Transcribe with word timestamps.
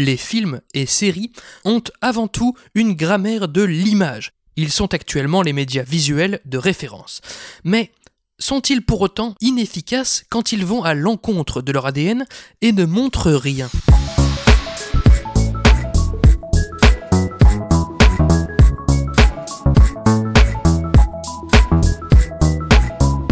les 0.00 0.16
films 0.16 0.60
et 0.74 0.86
séries 0.86 1.32
ont 1.64 1.82
avant 2.00 2.28
tout 2.28 2.54
une 2.74 2.94
grammaire 2.94 3.48
de 3.48 3.62
l'image. 3.62 4.32
Ils 4.56 4.72
sont 4.72 4.92
actuellement 4.94 5.42
les 5.42 5.52
médias 5.52 5.82
visuels 5.82 6.40
de 6.44 6.58
référence. 6.58 7.20
Mais 7.64 7.92
sont-ils 8.38 8.82
pour 8.82 9.00
autant 9.00 9.34
inefficaces 9.40 10.24
quand 10.28 10.52
ils 10.52 10.64
vont 10.64 10.82
à 10.82 10.94
l'encontre 10.94 11.62
de 11.62 11.72
leur 11.72 11.86
ADN 11.86 12.26
et 12.60 12.72
ne 12.72 12.84
montrent 12.84 13.32
rien? 13.32 13.68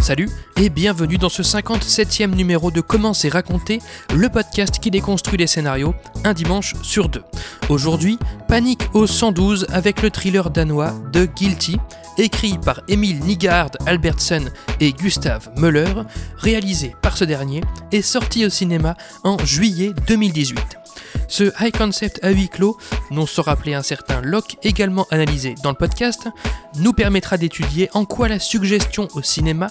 Salut 0.09 0.31
et 0.57 0.71
bienvenue 0.71 1.19
dans 1.19 1.29
ce 1.29 1.43
57e 1.43 2.35
numéro 2.35 2.71
de 2.71 2.81
Comment 2.81 3.13
c'est 3.13 3.29
raconté, 3.29 3.79
le 4.17 4.31
podcast 4.31 4.79
qui 4.79 4.91
déconstruit 4.91 5.37
les 5.37 5.47
scénarios 5.47 5.95
un 6.25 6.33
dimanche 6.33 6.75
sur 6.81 7.11
deux. 7.11 7.25
Aujourd'hui, 7.69 8.19
Panique 8.49 8.89
au 8.95 9.07
112 9.07 9.67
avec 9.71 10.01
le 10.01 10.09
thriller 10.09 10.49
danois 10.49 10.95
The 11.13 11.31
Guilty, 11.31 11.77
écrit 12.17 12.57
par 12.57 12.81
Emile 12.89 13.21
Nigard 13.21 13.73
Albertsen 13.85 14.51
et 14.81 14.95
Gustav 14.95 15.51
Müller, 15.59 15.93
réalisé 16.39 16.97
par 17.03 17.19
ce 17.19 17.27
dernier 17.27 17.61
et 17.93 18.01
sorti 18.01 18.47
au 18.47 18.49
cinéma 18.49 18.97
en 19.25 19.37
juillet 19.45 19.93
2018. 20.07 20.88
Ce 21.29 21.53
high 21.61 21.77
concept 21.77 22.23
à 22.23 22.31
huis 22.31 22.49
clos, 22.49 22.77
non 23.11 23.27
sans 23.27 23.43
rappeler 23.43 23.75
un 23.75 23.83
certain 23.83 24.21
Locke 24.21 24.57
également 24.63 25.07
analysé 25.11 25.55
dans 25.63 25.71
le 25.71 25.77
podcast, 25.77 26.29
nous 26.77 26.93
permettra 26.93 27.37
d'étudier 27.37 27.89
en 27.95 28.05
quoi 28.05 28.29
la 28.29 28.39
suggestion 28.39 29.09
au 29.15 29.23
cinéma 29.23 29.69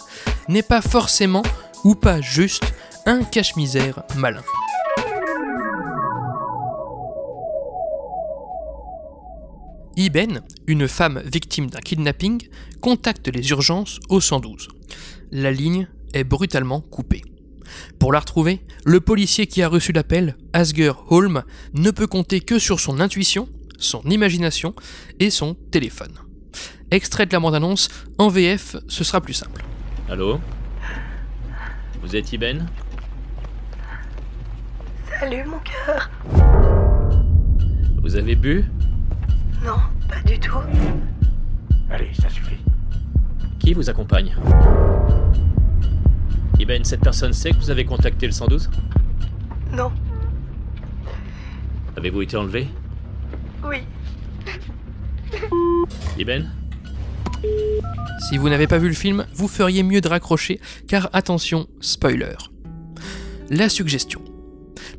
n'est 0.48 0.64
pas 0.64 0.82
forcément 0.82 1.44
ou 1.84 1.96
pas 1.96 2.22
juste 2.22 2.74
un 3.06 3.24
cache-misère 3.24 4.04
malin. 4.16 4.44
Iben, 9.96 10.42
une 10.68 10.88
femme 10.88 11.24
victime 11.26 11.72
d'un 11.72 11.80
kidnapping, 11.80 12.48
contacte 12.82 13.30
les 13.30 13.50
urgences 13.50 14.00
au 14.10 14.22
112. 14.22 14.68
La 15.32 15.52
ligne 15.52 15.88
est 16.14 16.24
brutalement 16.24 16.82
coupée. 16.82 17.24
Pour 18.00 18.12
la 18.14 18.20
retrouver, 18.20 18.62
le 18.86 19.00
policier 19.00 19.48
qui 19.48 19.62
a 19.62 19.68
reçu 19.68 19.92
l'appel, 19.92 20.36
Asger 20.54 20.92
Holm, 21.10 21.44
ne 21.74 21.92
peut 21.92 22.08
compter 22.08 22.40
que 22.40 22.60
sur 22.60 22.80
son 22.80 23.00
intuition, 23.00 23.50
son 23.78 24.02
imagination 24.04 24.74
et 25.20 25.30
son 25.30 25.56
téléphone. 25.72 26.14
Extrait 26.92 27.26
de 27.26 27.34
la 27.34 27.40
bande-annonce, 27.40 27.90
en 28.18 28.30
VF, 28.30 28.78
ce 28.88 29.04
sera 29.04 29.22
plus 29.22 29.34
simple. 29.34 29.64
Allô 30.10 30.40
Vous 32.02 32.16
êtes 32.16 32.32
Iben 32.32 32.68
Salut 35.20 35.44
mon 35.46 35.60
cœur. 35.60 36.10
Vous 38.02 38.16
avez 38.16 38.36
bu? 38.36 38.64
Non, 39.66 39.78
pas 40.08 40.22
du 40.26 40.40
tout. 40.40 40.60
Allez, 41.90 42.12
ça 42.14 42.30
suffit. 42.30 42.58
Qui 43.60 43.74
vous 43.74 43.90
accompagne? 43.90 44.36
Iben, 46.60 46.84
cette 46.84 47.02
personne 47.02 47.34
sait 47.34 47.52
que 47.52 47.58
vous 47.58 47.70
avez 47.70 47.86
contacté 47.86 48.26
le 48.26 48.32
112 48.32 48.70
Non, 49.74 49.92
Avez-vous 51.98 52.22
été 52.22 52.38
enlevé 52.38 52.68
oui. 53.66 53.78
Iben 56.18 56.48
Si 58.30 58.38
vous 58.38 58.50
n'avez 58.50 58.68
pas 58.68 58.78
vu 58.78 58.88
le 58.88 58.94
film, 58.94 59.26
vous 59.34 59.48
feriez 59.48 59.82
mieux 59.82 60.00
de 60.00 60.08
raccrocher, 60.08 60.62
car 60.88 61.10
attention, 61.14 61.68
spoiler. 61.82 62.36
La 63.50 63.68
suggestion. 63.68 64.22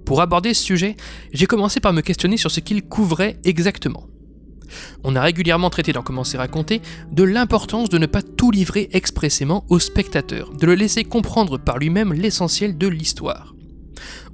Pour 0.05 0.21
aborder 0.21 0.55
ce 0.55 0.65
sujet, 0.65 0.97
j'ai 1.33 1.47
commencé 1.47 1.79
par 1.79 1.93
me 1.93 2.01
questionner 2.01 2.37
sur 2.37 2.51
ce 2.51 2.59
qu'il 2.59 2.83
couvrait 2.83 3.39
exactement. 3.45 4.08
On 5.05 5.17
a 5.17 5.23
régulièrement 5.23 5.71
traité 5.71 5.93
dans 5.93 6.03
Comment 6.03 6.25
c'est 6.25 6.39
raconté 6.39 6.81
de 7.13 7.23
l'importance 7.23 7.89
de 7.89 7.99
ne 7.99 8.07
pas 8.07 8.23
tout 8.23 8.51
livrer 8.51 8.89
expressément 8.93 9.65
au 9.69 9.79
spectateur, 9.79 10.53
de 10.53 10.67
le 10.67 10.75
laisser 10.75 11.05
comprendre 11.05 11.59
par 11.59 11.79
lui-même 11.79 12.13
l'essentiel 12.13 12.79
de 12.79 12.89
l'histoire. 12.89 13.55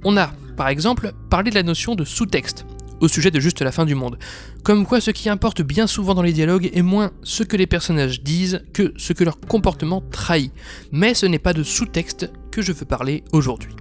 On 0.03 0.17
a, 0.17 0.31
par 0.55 0.69
exemple, 0.69 1.13
parlé 1.29 1.49
de 1.49 1.55
la 1.55 1.63
notion 1.63 1.95
de 1.95 2.05
sous-texte, 2.05 2.65
au 3.01 3.07
sujet 3.07 3.31
de 3.31 3.39
juste 3.39 3.61
la 3.61 3.71
fin 3.71 3.85
du 3.85 3.95
monde. 3.95 4.17
Comme 4.63 4.85
quoi 4.85 5.01
ce 5.01 5.11
qui 5.11 5.29
importe 5.29 5.61
bien 5.61 5.87
souvent 5.87 6.13
dans 6.13 6.21
les 6.21 6.33
dialogues 6.33 6.69
est 6.73 6.81
moins 6.81 7.11
ce 7.23 7.43
que 7.43 7.57
les 7.57 7.67
personnages 7.67 8.21
disent 8.23 8.63
que 8.73 8.93
ce 8.97 9.13
que 9.13 9.23
leur 9.23 9.39
comportement 9.39 10.01
trahit. 10.11 10.51
Mais 10.91 11.13
ce 11.13 11.25
n'est 11.25 11.39
pas 11.39 11.53
de 11.53 11.63
sous-texte 11.63 12.31
que 12.51 12.61
je 12.61 12.71
veux 12.71 12.85
parler 12.85 13.23
aujourd'hui. 13.31 13.75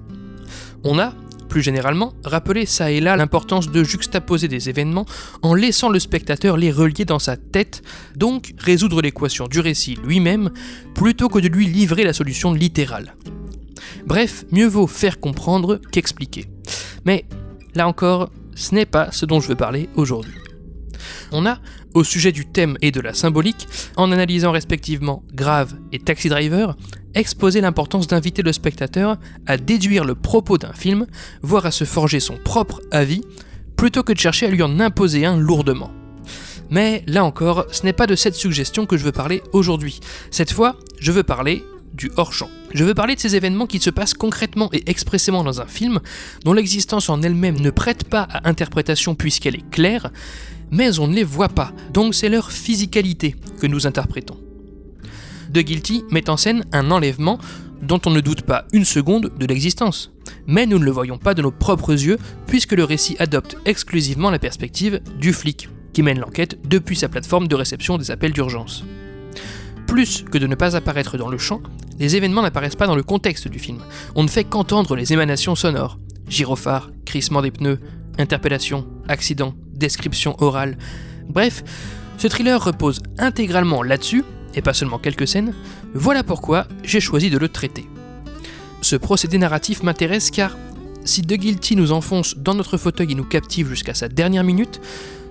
On 0.82 0.98
a, 0.98 1.14
plus 1.48 1.62
généralement, 1.62 2.12
rappelé 2.24 2.66
ça 2.66 2.90
et 2.90 3.00
là 3.00 3.16
l'importance 3.16 3.70
de 3.70 3.84
juxtaposer 3.84 4.48
des 4.48 4.68
événements 4.68 5.06
en 5.42 5.54
laissant 5.54 5.88
le 5.88 5.98
spectateur 5.98 6.56
les 6.56 6.72
relier 6.72 7.04
dans 7.04 7.18
sa 7.18 7.36
tête, 7.36 7.82
donc 8.16 8.54
résoudre 8.58 9.02
l'équation 9.02 9.46
du 9.46 9.60
récit 9.60 9.98
lui-même, 10.04 10.50
plutôt 10.94 11.28
que 11.28 11.38
de 11.38 11.48
lui 11.48 11.66
livrer 11.66 12.04
la 12.04 12.12
solution 12.12 12.52
littérale. 12.52 13.14
Bref, 14.06 14.44
mieux 14.50 14.66
vaut 14.66 14.86
faire 14.86 15.20
comprendre 15.20 15.80
qu'expliquer. 15.90 16.46
Mais 17.04 17.24
là 17.74 17.88
encore, 17.88 18.30
ce 18.54 18.74
n'est 18.74 18.86
pas 18.86 19.10
ce 19.12 19.26
dont 19.26 19.40
je 19.40 19.48
veux 19.48 19.56
parler 19.56 19.88
aujourd'hui. 19.96 20.34
On 21.32 21.46
a, 21.46 21.58
au 21.94 22.04
sujet 22.04 22.32
du 22.32 22.46
thème 22.46 22.76
et 22.80 22.90
de 22.90 23.00
la 23.00 23.14
symbolique, 23.14 23.66
en 23.96 24.12
analysant 24.12 24.52
respectivement 24.52 25.22
Grave 25.32 25.74
et 25.92 25.98
Taxi 25.98 26.28
Driver, 26.28 26.76
exposé 27.14 27.60
l'importance 27.60 28.06
d'inviter 28.06 28.42
le 28.42 28.52
spectateur 28.52 29.16
à 29.46 29.56
déduire 29.56 30.04
le 30.04 30.14
propos 30.14 30.58
d'un 30.58 30.72
film, 30.72 31.06
voire 31.42 31.66
à 31.66 31.70
se 31.70 31.84
forger 31.84 32.20
son 32.20 32.36
propre 32.36 32.80
avis, 32.90 33.22
plutôt 33.76 34.02
que 34.02 34.12
de 34.12 34.18
chercher 34.18 34.46
à 34.46 34.50
lui 34.50 34.62
en 34.62 34.80
imposer 34.80 35.24
un 35.26 35.36
lourdement. 35.36 35.90
Mais 36.70 37.04
là 37.06 37.24
encore, 37.24 37.66
ce 37.70 37.84
n'est 37.84 37.92
pas 37.92 38.06
de 38.06 38.16
cette 38.16 38.34
suggestion 38.34 38.86
que 38.86 38.96
je 38.96 39.04
veux 39.04 39.12
parler 39.12 39.42
aujourd'hui. 39.52 40.00
Cette 40.30 40.52
fois, 40.52 40.76
je 40.98 41.12
veux 41.12 41.22
parler 41.22 41.62
du 41.92 42.10
hors-champ. 42.16 42.50
Je 42.72 42.84
veux 42.84 42.94
parler 42.94 43.14
de 43.14 43.20
ces 43.20 43.36
événements 43.36 43.66
qui 43.66 43.78
se 43.78 43.90
passent 43.90 44.14
concrètement 44.14 44.68
et 44.72 44.82
expressément 44.86 45.44
dans 45.44 45.60
un 45.60 45.66
film, 45.66 46.00
dont 46.44 46.52
l'existence 46.52 47.08
en 47.08 47.22
elle-même 47.22 47.60
ne 47.60 47.70
prête 47.70 48.04
pas 48.04 48.22
à 48.22 48.48
interprétation 48.48 49.14
puisqu'elle 49.14 49.54
est 49.54 49.70
claire, 49.70 50.10
mais 50.70 50.98
on 50.98 51.06
ne 51.06 51.14
les 51.14 51.24
voit 51.24 51.48
pas, 51.48 51.72
donc 51.92 52.14
c'est 52.14 52.28
leur 52.28 52.50
physicalité 52.50 53.36
que 53.60 53.66
nous 53.66 53.86
interprétons. 53.86 54.38
The 55.54 55.60
Guilty 55.60 56.04
met 56.10 56.28
en 56.28 56.36
scène 56.36 56.64
un 56.72 56.90
enlèvement 56.90 57.38
dont 57.80 58.00
on 58.06 58.10
ne 58.10 58.20
doute 58.20 58.42
pas 58.42 58.64
une 58.72 58.84
seconde 58.84 59.30
de 59.38 59.46
l'existence. 59.46 60.10
Mais 60.48 60.66
nous 60.66 60.80
ne 60.80 60.84
le 60.84 60.90
voyons 60.90 61.16
pas 61.16 61.34
de 61.34 61.42
nos 61.42 61.52
propres 61.52 61.92
yeux, 61.92 62.18
puisque 62.48 62.72
le 62.72 62.82
récit 62.82 63.14
adopte 63.20 63.56
exclusivement 63.64 64.30
la 64.30 64.40
perspective 64.40 65.00
du 65.20 65.32
flic, 65.32 65.68
qui 65.92 66.02
mène 66.02 66.18
l'enquête 66.18 66.58
depuis 66.68 66.96
sa 66.96 67.08
plateforme 67.08 67.46
de 67.46 67.54
réception 67.54 67.98
des 67.98 68.10
appels 68.10 68.32
d'urgence. 68.32 68.84
Plus 69.86 70.24
que 70.28 70.38
de 70.38 70.48
ne 70.48 70.56
pas 70.56 70.74
apparaître 70.74 71.16
dans 71.18 71.28
le 71.28 71.38
champ, 71.38 71.60
les 72.00 72.16
événements 72.16 72.42
n'apparaissent 72.42 72.74
pas 72.74 72.88
dans 72.88 72.96
le 72.96 73.04
contexte 73.04 73.46
du 73.46 73.60
film. 73.60 73.78
On 74.16 74.24
ne 74.24 74.28
fait 74.28 74.44
qu'entendre 74.44 74.96
les 74.96 75.12
émanations 75.12 75.54
sonores. 75.54 75.98
Gyrophare, 76.28 76.90
crissement 77.04 77.42
des 77.42 77.52
pneus, 77.52 77.78
interpellation, 78.18 78.88
accident, 79.08 79.54
description 79.72 80.34
orale. 80.42 80.78
Bref, 81.28 81.62
ce 82.18 82.26
thriller 82.26 82.62
repose 82.62 83.02
intégralement 83.18 83.84
là-dessus, 83.84 84.24
et 84.56 84.62
pas 84.62 84.74
seulement 84.74 84.98
quelques 84.98 85.28
scènes, 85.28 85.54
voilà 85.94 86.22
pourquoi 86.22 86.66
j'ai 86.82 87.00
choisi 87.00 87.30
de 87.30 87.38
le 87.38 87.48
traiter. 87.48 87.86
Ce 88.80 88.96
procédé 88.96 89.38
narratif 89.38 89.82
m'intéresse 89.82 90.30
car 90.30 90.56
si 91.04 91.22
The 91.22 91.34
Guilty 91.34 91.76
nous 91.76 91.92
enfonce 91.92 92.36
dans 92.36 92.54
notre 92.54 92.76
fauteuil 92.76 93.12
et 93.12 93.14
nous 93.14 93.24
captive 93.24 93.68
jusqu'à 93.68 93.94
sa 93.94 94.08
dernière 94.08 94.44
minute, 94.44 94.80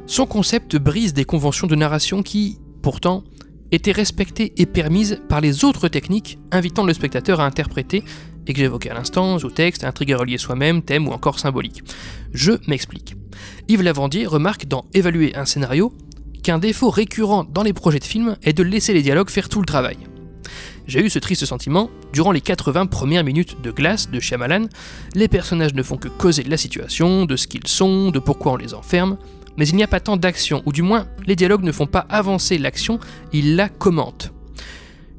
son 0.06 0.26
concept 0.26 0.76
brise 0.76 1.14
des 1.14 1.26
conventions 1.26 1.68
de 1.68 1.76
narration 1.76 2.24
qui, 2.24 2.60
pourtant, 2.82 3.24
étaient 3.72 3.92
respectées 3.92 4.54
et 4.58 4.66
permises 4.66 5.20
par 5.30 5.42
les 5.42 5.66
autres 5.66 5.88
techniques 5.88 6.38
invitant 6.52 6.84
le 6.84 6.94
spectateur 6.94 7.40
à 7.40 7.46
interpréter, 7.46 8.04
et 8.46 8.54
que 8.54 8.60
j'évoquais 8.60 8.90
à 8.90 8.94
l'instant, 8.94 9.40
sous-texte, 9.40 9.84
intrigue 9.84 10.14
à 10.14 10.18
relier 10.18 10.38
soi-même, 10.38 10.82
thème 10.82 11.08
ou 11.08 11.12
encore 11.12 11.40
symbolique. 11.40 11.82
Je 12.34 12.52
m'explique. 12.68 13.16
Yves 13.70 13.82
Lavandier 13.82 14.28
remarque 14.28 14.68
dans 14.68 14.86
Évaluer 14.94 15.36
un 15.36 15.46
scénario 15.46 15.94
qu'un 16.44 16.60
défaut 16.60 16.90
récurrent 16.90 17.46
dans 17.46 17.64
les 17.64 17.74
projets 17.74 18.00
de 18.00 18.04
films 18.04 18.36
est 18.44 18.54
de 18.54 18.64
laisser 18.64 18.94
les 18.94 19.02
dialogues 19.02 19.30
faire 19.30 19.50
tout 19.50 19.60
le 19.60 19.66
travail. 19.66 19.98
J'ai 20.86 21.04
eu 21.04 21.10
ce 21.10 21.18
triste 21.18 21.46
sentiment 21.46 21.90
durant 22.12 22.34
les 22.34 22.42
80 22.42 22.88
premières 22.88 23.24
minutes 23.24 23.62
de 23.62 23.72
Glace 23.72 24.12
de 24.12 24.20
Shyamalan. 24.20 24.68
Les 25.16 25.30
personnages 25.30 25.74
ne 25.74 25.82
font 25.82 25.98
que 25.98 26.10
causer 26.10 26.44
de 26.44 26.50
la 26.50 26.58
situation, 26.58 27.26
de 27.26 27.38
ce 27.38 27.48
qu'ils 27.48 27.68
sont, 27.68 28.12
de 28.12 28.20
pourquoi 28.20 28.52
on 28.52 28.58
les 28.58 28.74
enferme, 28.74 29.18
mais 29.58 29.68
il 29.68 29.76
n'y 29.78 29.84
a 29.84 29.88
pas 29.88 30.02
tant 30.02 30.18
d'action, 30.18 30.62
ou 30.66 30.74
du 30.74 30.82
moins 30.82 31.08
les 31.26 31.38
dialogues 31.38 31.64
ne 31.64 31.72
font 31.72 31.88
pas 31.88 32.06
avancer 32.10 32.58
l'action, 32.58 33.00
ils 33.32 33.56
la 33.56 33.70
commentent. 33.70 34.34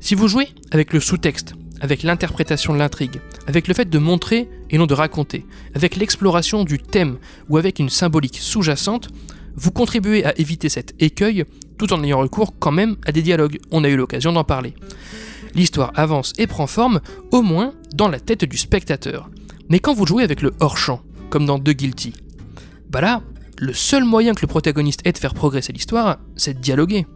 Si 0.00 0.14
vous 0.14 0.28
jouez 0.28 0.48
avec 0.70 0.92
le 0.92 1.00
sous-texte, 1.00 1.54
avec 1.80 2.02
l'interprétation 2.02 2.74
de 2.74 2.78
l'intrigue, 2.78 3.20
avec 3.46 3.66
le 3.66 3.74
fait 3.74 3.88
de 3.88 3.98
montrer 3.98 4.48
et 4.68 4.76
non 4.76 4.86
de 4.86 4.94
raconter, 4.94 5.46
avec 5.74 5.96
l'exploration 5.96 6.64
du 6.64 6.78
thème 6.78 7.16
ou 7.48 7.56
avec 7.56 7.78
une 7.78 7.88
symbolique 7.88 8.36
sous-jacente, 8.38 9.08
vous 9.56 9.70
contribuez 9.70 10.24
à 10.24 10.38
éviter 10.38 10.68
cet 10.68 10.94
écueil 11.00 11.44
tout 11.78 11.92
en 11.92 12.02
ayant 12.02 12.20
recours 12.20 12.54
quand 12.58 12.72
même 12.72 12.96
à 13.06 13.12
des 13.12 13.22
dialogues. 13.22 13.58
On 13.70 13.84
a 13.84 13.88
eu 13.88 13.96
l'occasion 13.96 14.32
d'en 14.32 14.44
parler. 14.44 14.74
L'histoire 15.54 15.92
avance 15.94 16.32
et 16.38 16.46
prend 16.46 16.66
forme, 16.66 17.00
au 17.30 17.42
moins 17.42 17.74
dans 17.94 18.08
la 18.08 18.20
tête 18.20 18.44
du 18.44 18.56
spectateur. 18.56 19.30
Mais 19.68 19.78
quand 19.78 19.94
vous 19.94 20.06
jouez 20.06 20.24
avec 20.24 20.42
le 20.42 20.52
hors-champ, 20.60 21.00
comme 21.30 21.46
dans 21.46 21.58
The 21.58 21.70
Guilty, 21.70 22.12
Bah 22.90 23.00
là, 23.00 23.22
le 23.58 23.72
seul 23.72 24.04
moyen 24.04 24.34
que 24.34 24.42
le 24.42 24.48
protagoniste 24.48 25.06
ait 25.06 25.12
de 25.12 25.18
faire 25.18 25.34
progresser 25.34 25.72
l'histoire, 25.72 26.18
c'est 26.36 26.54
de 26.54 26.60
dialoguer. 26.60 27.06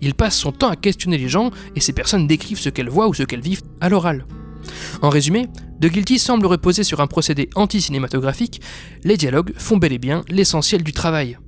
Il 0.00 0.14
passe 0.14 0.36
son 0.36 0.52
temps 0.52 0.68
à 0.68 0.76
questionner 0.76 1.18
les 1.18 1.28
gens 1.28 1.50
et 1.74 1.80
ces 1.80 1.92
personnes 1.92 2.26
décrivent 2.26 2.60
ce 2.60 2.68
qu'elles 2.68 2.88
voient 2.88 3.08
ou 3.08 3.14
ce 3.14 3.22
qu'elles 3.22 3.40
vivent 3.40 3.62
à 3.80 3.88
l'oral. 3.88 4.26
En 5.02 5.08
résumé, 5.08 5.48
The 5.80 5.86
Guilty 5.86 6.18
semble 6.18 6.46
reposer 6.46 6.84
sur 6.84 7.00
un 7.00 7.06
procédé 7.06 7.50
anti-cinématographique, 7.56 8.60
les 9.04 9.16
dialogues 9.16 9.52
font 9.56 9.76
bel 9.76 9.92
et 9.92 9.98
bien 9.98 10.22
l'essentiel 10.28 10.82
du 10.82 10.92
travail. 10.92 11.38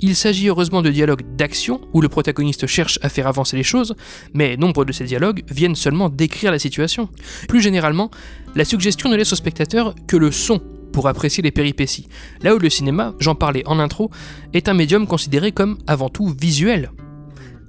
Il 0.00 0.16
s'agit 0.16 0.48
heureusement 0.48 0.82
de 0.82 0.90
dialogues 0.90 1.24
d'action, 1.36 1.80
où 1.92 2.00
le 2.00 2.08
protagoniste 2.08 2.66
cherche 2.66 2.98
à 3.02 3.08
faire 3.08 3.26
avancer 3.26 3.56
les 3.56 3.62
choses, 3.62 3.94
mais 4.34 4.56
nombre 4.56 4.84
de 4.84 4.92
ces 4.92 5.04
dialogues 5.04 5.42
viennent 5.50 5.76
seulement 5.76 6.08
décrire 6.08 6.50
la 6.50 6.58
situation. 6.58 7.08
Plus 7.48 7.60
généralement, 7.60 8.10
la 8.54 8.64
suggestion 8.64 9.08
ne 9.08 9.16
laisse 9.16 9.32
au 9.32 9.36
spectateur 9.36 9.94
que 10.06 10.16
le 10.16 10.30
son 10.30 10.60
pour 10.92 11.08
apprécier 11.08 11.42
les 11.42 11.50
péripéties, 11.50 12.08
là 12.42 12.54
où 12.54 12.58
le 12.58 12.68
cinéma, 12.68 13.14
j'en 13.18 13.34
parlais 13.34 13.66
en 13.66 13.78
intro, 13.78 14.10
est 14.52 14.68
un 14.68 14.74
médium 14.74 15.06
considéré 15.06 15.50
comme 15.52 15.78
avant 15.86 16.10
tout 16.10 16.34
visuel. 16.38 16.90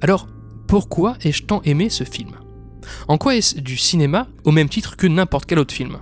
Alors, 0.01 0.27
pourquoi 0.67 1.15
ai-je 1.23 1.43
tant 1.43 1.61
aimé 1.63 1.89
ce 1.89 2.03
film? 2.03 2.31
En 3.07 3.17
quoi 3.17 3.35
est-ce 3.35 3.59
du 3.59 3.77
cinéma 3.77 4.27
au 4.43 4.51
même 4.51 4.67
titre 4.67 4.97
que 4.97 5.07
n'importe 5.07 5.45
quel 5.45 5.59
autre 5.59 5.73
film? 5.73 5.99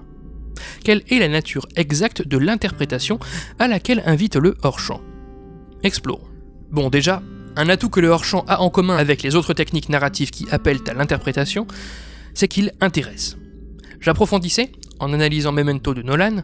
Quelle 0.83 1.03
est 1.09 1.19
la 1.19 1.27
nature 1.27 1.67
exacte 1.75 2.27
de 2.27 2.37
l'interprétation 2.37 3.19
à 3.59 3.67
laquelle 3.67 4.01
invite 4.05 4.35
le 4.35 4.57
hors-champ? 4.63 5.01
Explorons. 5.83 6.27
Bon 6.71 6.89
déjà, 6.89 7.21
un 7.55 7.69
atout 7.69 7.89
que 7.89 7.99
le 7.99 8.09
hors-champ 8.09 8.45
a 8.47 8.61
en 8.61 8.69
commun 8.69 8.95
avec 8.95 9.23
les 9.23 9.35
autres 9.35 9.53
techniques 9.53 9.89
narratives 9.89 10.29
qui 10.29 10.47
appellent 10.51 10.81
à 10.87 10.93
l'interprétation, 10.93 11.67
c'est 12.33 12.47
qu'il 12.47 12.71
intéresse. 12.79 13.37
J'approfondissais, 13.99 14.71
en 14.99 15.13
analysant 15.13 15.51
Memento 15.51 15.93
de 15.93 16.01
Nolan, 16.01 16.43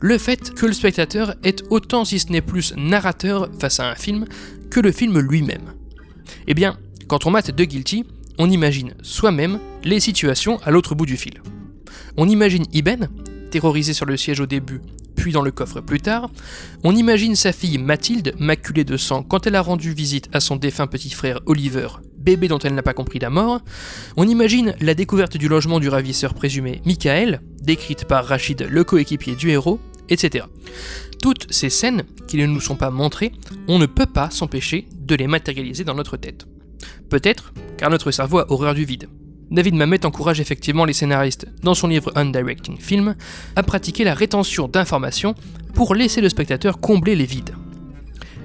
le 0.00 0.18
fait 0.18 0.54
que 0.54 0.66
le 0.66 0.72
spectateur 0.72 1.34
est 1.44 1.64
autant 1.70 2.04
si 2.04 2.18
ce 2.18 2.32
n'est 2.32 2.40
plus 2.40 2.74
narrateur 2.76 3.48
face 3.58 3.80
à 3.80 3.90
un 3.90 3.94
film 3.94 4.24
que 4.70 4.80
le 4.80 4.92
film 4.92 5.18
lui-même. 5.18 5.74
Eh 6.46 6.54
bien, 6.54 6.78
quand 7.06 7.26
on 7.26 7.30
mate 7.30 7.54
The 7.54 7.62
Guilty, 7.62 8.04
on 8.38 8.50
imagine 8.50 8.94
soi-même 9.02 9.58
les 9.84 10.00
situations 10.00 10.60
à 10.64 10.70
l'autre 10.70 10.94
bout 10.94 11.06
du 11.06 11.16
fil. 11.16 11.42
On 12.16 12.28
imagine 12.28 12.64
Iben, 12.72 13.08
terrorisé 13.50 13.92
sur 13.92 14.06
le 14.06 14.16
siège 14.16 14.40
au 14.40 14.46
début, 14.46 14.80
puis 15.18 15.32
dans 15.32 15.42
le 15.42 15.50
coffre 15.50 15.80
plus 15.80 16.00
tard. 16.00 16.30
On 16.84 16.94
imagine 16.94 17.34
sa 17.34 17.52
fille 17.52 17.76
Mathilde, 17.78 18.34
maculée 18.38 18.84
de 18.84 18.96
sang 18.96 19.24
quand 19.24 19.46
elle 19.46 19.56
a 19.56 19.60
rendu 19.60 19.92
visite 19.92 20.28
à 20.32 20.38
son 20.38 20.56
défunt 20.56 20.86
petit 20.86 21.10
frère 21.10 21.40
Oliver, 21.46 21.88
bébé 22.16 22.46
dont 22.46 22.60
elle 22.60 22.74
n'a 22.74 22.82
pas 22.82 22.94
compris 22.94 23.18
la 23.18 23.28
mort. 23.28 23.60
On 24.16 24.28
imagine 24.28 24.74
la 24.80 24.94
découverte 24.94 25.36
du 25.36 25.48
logement 25.48 25.80
du 25.80 25.88
ravisseur 25.88 26.34
présumé 26.34 26.80
Michael, 26.86 27.40
décrite 27.60 28.04
par 28.04 28.24
Rachid, 28.26 28.66
le 28.70 28.84
coéquipier 28.84 29.34
du 29.34 29.50
héros, 29.50 29.80
etc. 30.08 30.46
Toutes 31.20 31.52
ces 31.52 31.68
scènes 31.68 32.04
qui 32.28 32.36
ne 32.36 32.46
nous 32.46 32.60
sont 32.60 32.76
pas 32.76 32.90
montrées, 32.90 33.32
on 33.66 33.80
ne 33.80 33.86
peut 33.86 34.06
pas 34.06 34.30
s'empêcher 34.30 34.88
de 35.00 35.16
les 35.16 35.26
matérialiser 35.26 35.82
dans 35.82 35.94
notre 35.94 36.16
tête. 36.16 36.46
Peut-être 37.10 37.52
car 37.76 37.90
notre 37.90 38.12
cerveau 38.12 38.38
a 38.38 38.52
horreur 38.52 38.74
du 38.74 38.84
vide. 38.84 39.08
David 39.50 39.74
Mamet 39.74 40.04
encourage 40.04 40.40
effectivement 40.40 40.84
les 40.84 40.92
scénaristes, 40.92 41.46
dans 41.62 41.74
son 41.74 41.88
livre 41.88 42.12
Undirecting 42.16 42.78
Film, 42.78 43.16
à 43.56 43.62
pratiquer 43.62 44.04
la 44.04 44.14
rétention 44.14 44.68
d'informations 44.68 45.34
pour 45.74 45.94
laisser 45.94 46.20
le 46.20 46.28
spectateur 46.28 46.80
combler 46.80 47.16
les 47.16 47.24
vides. 47.24 47.54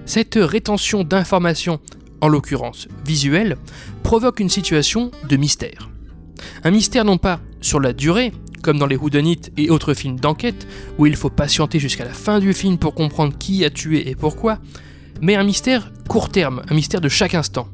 Cette 0.06 0.36
rétention 0.36 1.04
d'informations, 1.04 1.80
en 2.22 2.28
l'occurrence 2.28 2.88
visuelle, 3.06 3.58
provoque 4.02 4.40
une 4.40 4.50
situation 4.50 5.12
de 5.28 5.36
mystère. 5.36 5.90
Un 6.64 6.72
mystère 6.72 7.06
non 7.06 7.18
pas 7.18 7.40
sur 7.62 7.80
la 7.80 7.94
durée, 7.94 8.32
comme 8.62 8.80
dans 8.80 8.88
les 8.88 8.96
Whodunit 8.96 9.42
et 9.58 9.70
autres 9.70 9.94
films 9.94 10.20
d'enquête, 10.20 10.68
où 10.98 11.06
il 11.06 11.18
faut 11.18 11.30
patienter 11.30 11.80
jusqu'à 11.80 12.06
la 12.06 12.14
fin 12.14 12.40
du 12.40 12.54
film 12.54 12.78
pour 12.78 12.96
comprendre 12.96 13.38
qui 13.38 13.66
a 13.66 13.70
tué 13.70 14.10
et 14.10 14.16
pourquoi, 14.16 14.60
mais 15.22 15.36
un 15.36 15.44
mystère 15.44 15.92
court 16.08 16.30
terme, 16.30 16.62
un 16.70 16.74
mystère 16.76 17.02
de 17.02 17.10
chaque 17.10 17.36
instant. 17.36 17.68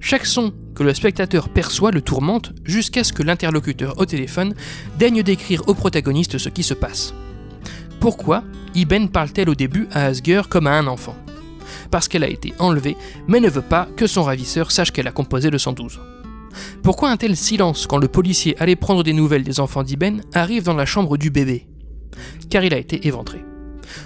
Chaque 0.00 0.26
son 0.26 0.52
que 0.76 0.82
le 0.82 0.94
spectateur 0.94 1.48
perçoit 1.48 1.90
le 1.90 2.02
tourmente 2.02 2.52
jusqu'à 2.64 3.02
ce 3.02 3.12
que 3.12 3.22
l'interlocuteur 3.22 3.98
au 3.98 4.04
téléphone 4.04 4.54
daigne 4.98 5.22
décrire 5.22 5.66
au 5.66 5.74
protagoniste 5.74 6.38
ce 6.38 6.50
qui 6.50 6.62
se 6.62 6.74
passe. 6.74 7.14
Pourquoi 7.98 8.44
Iben 8.74 9.08
parle-t-elle 9.08 9.48
au 9.48 9.54
début 9.54 9.88
à 9.90 10.04
Asger 10.04 10.42
comme 10.48 10.66
à 10.66 10.78
un 10.78 10.86
enfant? 10.86 11.16
Parce 11.90 12.08
qu'elle 12.08 12.24
a 12.24 12.28
été 12.28 12.52
enlevée, 12.58 12.96
mais 13.26 13.40
ne 13.40 13.48
veut 13.48 13.62
pas 13.62 13.88
que 13.96 14.06
son 14.06 14.22
ravisseur 14.22 14.70
sache 14.70 14.92
qu'elle 14.92 15.08
a 15.08 15.12
composé 15.12 15.50
le 15.50 15.58
112. 15.58 15.98
Pourquoi 16.82 17.10
un 17.10 17.16
tel 17.16 17.36
silence 17.36 17.86
quand 17.86 17.98
le 17.98 18.08
policier 18.08 18.54
allait 18.60 18.76
prendre 18.76 19.02
des 19.02 19.12
nouvelles 19.12 19.44
des 19.44 19.60
enfants 19.60 19.82
d'Iben 19.82 20.22
arrive 20.34 20.64
dans 20.64 20.74
la 20.74 20.86
chambre 20.86 21.16
du 21.16 21.30
bébé? 21.30 21.66
Car 22.50 22.64
il 22.64 22.74
a 22.74 22.78
été 22.78 23.06
éventré. 23.06 23.44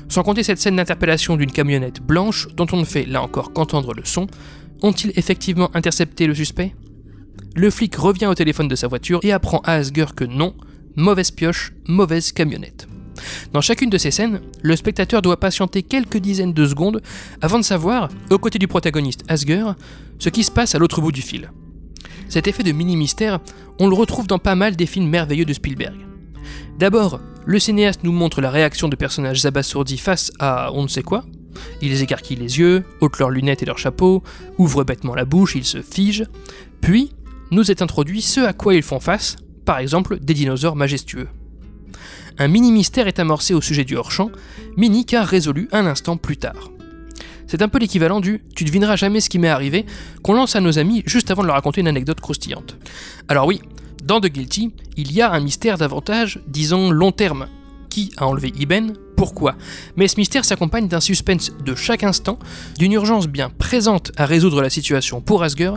Sans 0.08 0.22
compter 0.22 0.42
cette 0.42 0.58
scène 0.58 0.76
d'interpellation 0.76 1.36
d'une 1.36 1.50
camionnette 1.50 2.00
blanche 2.00 2.48
dont 2.54 2.66
on 2.72 2.78
ne 2.78 2.84
fait 2.84 3.06
là 3.06 3.22
encore 3.22 3.52
qu'entendre 3.52 3.94
le 3.94 4.04
son, 4.04 4.26
ont-ils 4.82 5.12
effectivement 5.16 5.70
intercepté 5.74 6.26
le 6.26 6.34
suspect? 6.34 6.74
Le 7.54 7.70
flic 7.70 7.96
revient 7.96 8.26
au 8.26 8.34
téléphone 8.34 8.68
de 8.68 8.76
sa 8.76 8.88
voiture 8.88 9.20
et 9.22 9.32
apprend 9.32 9.60
à 9.64 9.74
Asger 9.74 10.06
que 10.14 10.24
non, 10.24 10.54
mauvaise 10.96 11.30
pioche, 11.30 11.72
mauvaise 11.86 12.32
camionnette. 12.32 12.86
Dans 13.52 13.60
chacune 13.60 13.90
de 13.90 13.98
ces 13.98 14.10
scènes, 14.10 14.40
le 14.62 14.76
spectateur 14.76 15.20
doit 15.20 15.38
patienter 15.38 15.82
quelques 15.82 16.18
dizaines 16.18 16.52
de 16.52 16.66
secondes 16.66 17.02
avant 17.40 17.58
de 17.58 17.64
savoir, 17.64 18.08
aux 18.30 18.38
côtés 18.38 18.58
du 18.58 18.68
protagoniste 18.68 19.24
Asger, 19.28 19.64
ce 20.18 20.28
qui 20.28 20.44
se 20.44 20.50
passe 20.50 20.74
à 20.74 20.78
l'autre 20.78 21.00
bout 21.00 21.12
du 21.12 21.22
fil. 21.22 21.50
Cet 22.28 22.46
effet 22.46 22.62
de 22.62 22.72
mini-mystère, 22.72 23.40
on 23.78 23.88
le 23.88 23.94
retrouve 23.94 24.26
dans 24.26 24.38
pas 24.38 24.54
mal 24.54 24.76
des 24.76 24.86
films 24.86 25.08
merveilleux 25.08 25.44
de 25.44 25.52
Spielberg. 25.52 25.96
D'abord, 26.78 27.20
le 27.44 27.58
cinéaste 27.58 28.04
nous 28.04 28.12
montre 28.12 28.40
la 28.40 28.50
réaction 28.50 28.88
de 28.88 28.96
personnages 28.96 29.44
abasourdis 29.44 29.98
face 29.98 30.30
à 30.38 30.70
on 30.72 30.82
ne 30.84 30.88
sait 30.88 31.02
quoi, 31.02 31.24
ils 31.82 32.02
écarquillent 32.02 32.36
les 32.36 32.58
yeux, 32.58 32.84
ôtent 33.00 33.18
leurs 33.18 33.30
lunettes 33.30 33.62
et 33.62 33.66
leurs 33.66 33.78
chapeaux, 33.78 34.22
ouvrent 34.58 34.84
bêtement 34.84 35.14
la 35.14 35.24
bouche, 35.24 35.54
ils 35.54 35.64
se 35.64 35.82
figent. 35.82 36.26
Puis, 36.80 37.12
nous 37.50 37.70
est 37.70 37.82
introduit 37.82 38.22
ce 38.22 38.40
à 38.40 38.52
quoi 38.52 38.74
ils 38.74 38.82
font 38.82 39.00
face, 39.00 39.36
par 39.64 39.78
exemple 39.78 40.18
des 40.18 40.34
dinosaures 40.34 40.76
majestueux. 40.76 41.28
Un 42.38 42.48
mini-mystère 42.48 43.08
est 43.08 43.18
amorcé 43.18 43.54
au 43.54 43.60
sujet 43.60 43.84
du 43.84 43.96
hors-champ, 43.96 44.30
mini 44.76 45.04
car 45.04 45.26
résolu 45.26 45.68
un 45.72 45.86
instant 45.86 46.16
plus 46.16 46.36
tard. 46.36 46.70
C'est 47.46 47.62
un 47.62 47.68
peu 47.68 47.78
l'équivalent 47.78 48.20
du 48.20 48.42
tu 48.54 48.64
devineras 48.64 48.94
jamais 48.94 49.20
ce 49.20 49.28
qui 49.28 49.40
m'est 49.40 49.48
arrivé 49.48 49.84
qu'on 50.22 50.34
lance 50.34 50.54
à 50.54 50.60
nos 50.60 50.78
amis 50.78 51.02
juste 51.04 51.32
avant 51.32 51.42
de 51.42 51.48
leur 51.48 51.56
raconter 51.56 51.80
une 51.80 51.88
anecdote 51.88 52.20
croustillante. 52.20 52.76
Alors 53.28 53.46
oui, 53.46 53.60
dans 54.04 54.20
The 54.20 54.28
Guilty, 54.28 54.72
il 54.96 55.12
y 55.12 55.20
a 55.20 55.32
un 55.32 55.40
mystère 55.40 55.76
davantage, 55.76 56.40
disons, 56.46 56.90
long 56.90 57.12
terme. 57.12 57.48
Qui 57.90 58.12
a 58.16 58.26
enlevé 58.26 58.52
Iben 58.58 58.94
pourquoi? 59.16 59.54
Mais 59.96 60.08
ce 60.08 60.16
mystère 60.16 60.46
s'accompagne 60.46 60.88
d'un 60.88 61.00
suspense 61.00 61.52
de 61.62 61.74
chaque 61.74 62.04
instant, 62.04 62.38
d'une 62.78 62.92
urgence 62.92 63.26
bien 63.26 63.50
présente 63.50 64.12
à 64.16 64.24
résoudre 64.24 64.62
la 64.62 64.70
situation 64.70 65.20
pour 65.20 65.42
Asger, 65.42 65.72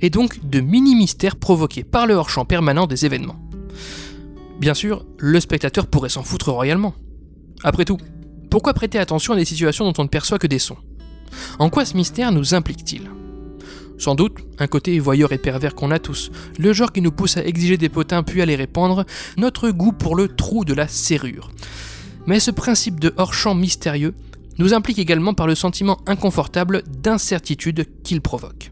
et 0.00 0.10
donc 0.10 0.48
de 0.48 0.60
mini-mystères 0.60 1.34
provoqués 1.34 1.82
par 1.82 2.06
le 2.06 2.14
hors-champ 2.14 2.44
permanent 2.44 2.86
des 2.86 3.04
événements. 3.04 3.34
Bien 4.60 4.74
sûr, 4.74 5.04
le 5.18 5.40
spectateur 5.40 5.88
pourrait 5.88 6.08
s'en 6.08 6.22
foutre 6.22 6.52
royalement. 6.52 6.94
Après 7.64 7.84
tout, 7.84 7.98
pourquoi 8.48 8.74
prêter 8.74 9.00
attention 9.00 9.32
à 9.32 9.36
des 9.36 9.44
situations 9.44 9.84
dont 9.84 9.94
on 9.98 10.04
ne 10.04 10.08
perçoit 10.08 10.38
que 10.38 10.46
des 10.46 10.60
sons? 10.60 10.76
En 11.58 11.70
quoi 11.70 11.84
ce 11.84 11.96
mystère 11.96 12.30
nous 12.30 12.54
implique-t-il? 12.54 13.10
Sans 13.98 14.14
doute, 14.14 14.38
un 14.58 14.66
côté 14.66 14.98
voyeur 14.98 15.32
et 15.32 15.38
pervers 15.38 15.74
qu'on 15.74 15.90
a 15.90 15.98
tous, 15.98 16.30
le 16.58 16.72
genre 16.72 16.92
qui 16.92 17.00
nous 17.00 17.12
pousse 17.12 17.36
à 17.36 17.44
exiger 17.44 17.76
des 17.76 17.88
potins 17.88 18.22
puis 18.22 18.42
à 18.42 18.46
les 18.46 18.56
répandre, 18.56 19.04
notre 19.36 19.70
goût 19.70 19.92
pour 19.92 20.16
le 20.16 20.28
trou 20.28 20.64
de 20.64 20.74
la 20.74 20.88
serrure. 20.88 21.50
Mais 22.26 22.40
ce 22.40 22.50
principe 22.50 23.00
de 23.00 23.12
hors-champ 23.16 23.54
mystérieux 23.54 24.14
nous 24.58 24.74
implique 24.74 24.98
également 24.98 25.34
par 25.34 25.46
le 25.46 25.54
sentiment 25.54 25.98
inconfortable 26.06 26.82
d'incertitude 27.02 27.86
qu'il 28.02 28.20
provoque. 28.20 28.70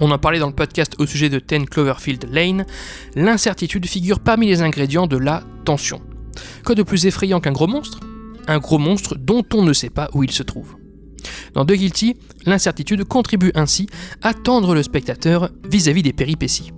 On 0.00 0.10
en 0.10 0.18
parlait 0.18 0.38
dans 0.38 0.46
le 0.46 0.54
podcast 0.54 0.94
au 0.98 1.06
sujet 1.06 1.28
de 1.28 1.38
Ten 1.38 1.66
Cloverfield 1.66 2.28
Lane, 2.30 2.66
l'incertitude 3.14 3.86
figure 3.86 4.20
parmi 4.20 4.46
les 4.46 4.62
ingrédients 4.62 5.06
de 5.06 5.16
la 5.16 5.42
tension. 5.64 6.00
Quoi 6.64 6.74
de 6.74 6.82
plus 6.82 7.06
effrayant 7.06 7.40
qu'un 7.40 7.52
gros 7.52 7.66
monstre? 7.66 8.00
Un 8.46 8.58
gros 8.58 8.78
monstre 8.78 9.16
dont 9.16 9.44
on 9.54 9.62
ne 9.62 9.72
sait 9.72 9.90
pas 9.90 10.08
où 10.14 10.22
il 10.22 10.30
se 10.30 10.42
trouve. 10.42 10.76
Dans 11.56 11.64
The 11.64 11.72
Guilty, 11.72 12.16
l'incertitude 12.44 13.04
contribue 13.04 13.50
ainsi 13.54 13.88
à 14.20 14.34
tendre 14.34 14.74
le 14.74 14.82
spectateur 14.82 15.48
vis-à-vis 15.68 16.02
des 16.02 16.12
péripéties. 16.12 16.70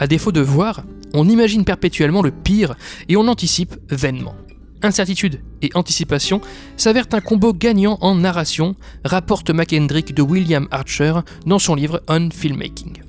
À 0.00 0.08
défaut 0.08 0.32
de 0.32 0.40
voir, 0.40 0.82
on 1.14 1.28
imagine 1.28 1.64
perpétuellement 1.64 2.20
le 2.20 2.32
pire 2.32 2.74
et 3.08 3.16
on 3.16 3.28
anticipe 3.28 3.76
vainement 3.88 4.34
incertitude 4.82 5.42
et 5.60 5.70
anticipation 5.74 6.40
s'avèrent 6.78 7.06
un 7.12 7.20
combo 7.20 7.52
gagnant 7.52 7.98
en 8.00 8.14
narration, 8.14 8.74
rapporte 9.04 9.50
McKendrick 9.50 10.14
de 10.14 10.22
William 10.22 10.68
Archer 10.70 11.12
dans 11.44 11.58
son 11.58 11.74
livre 11.74 12.02
On 12.08 12.30
Filmmaking. 12.30 13.02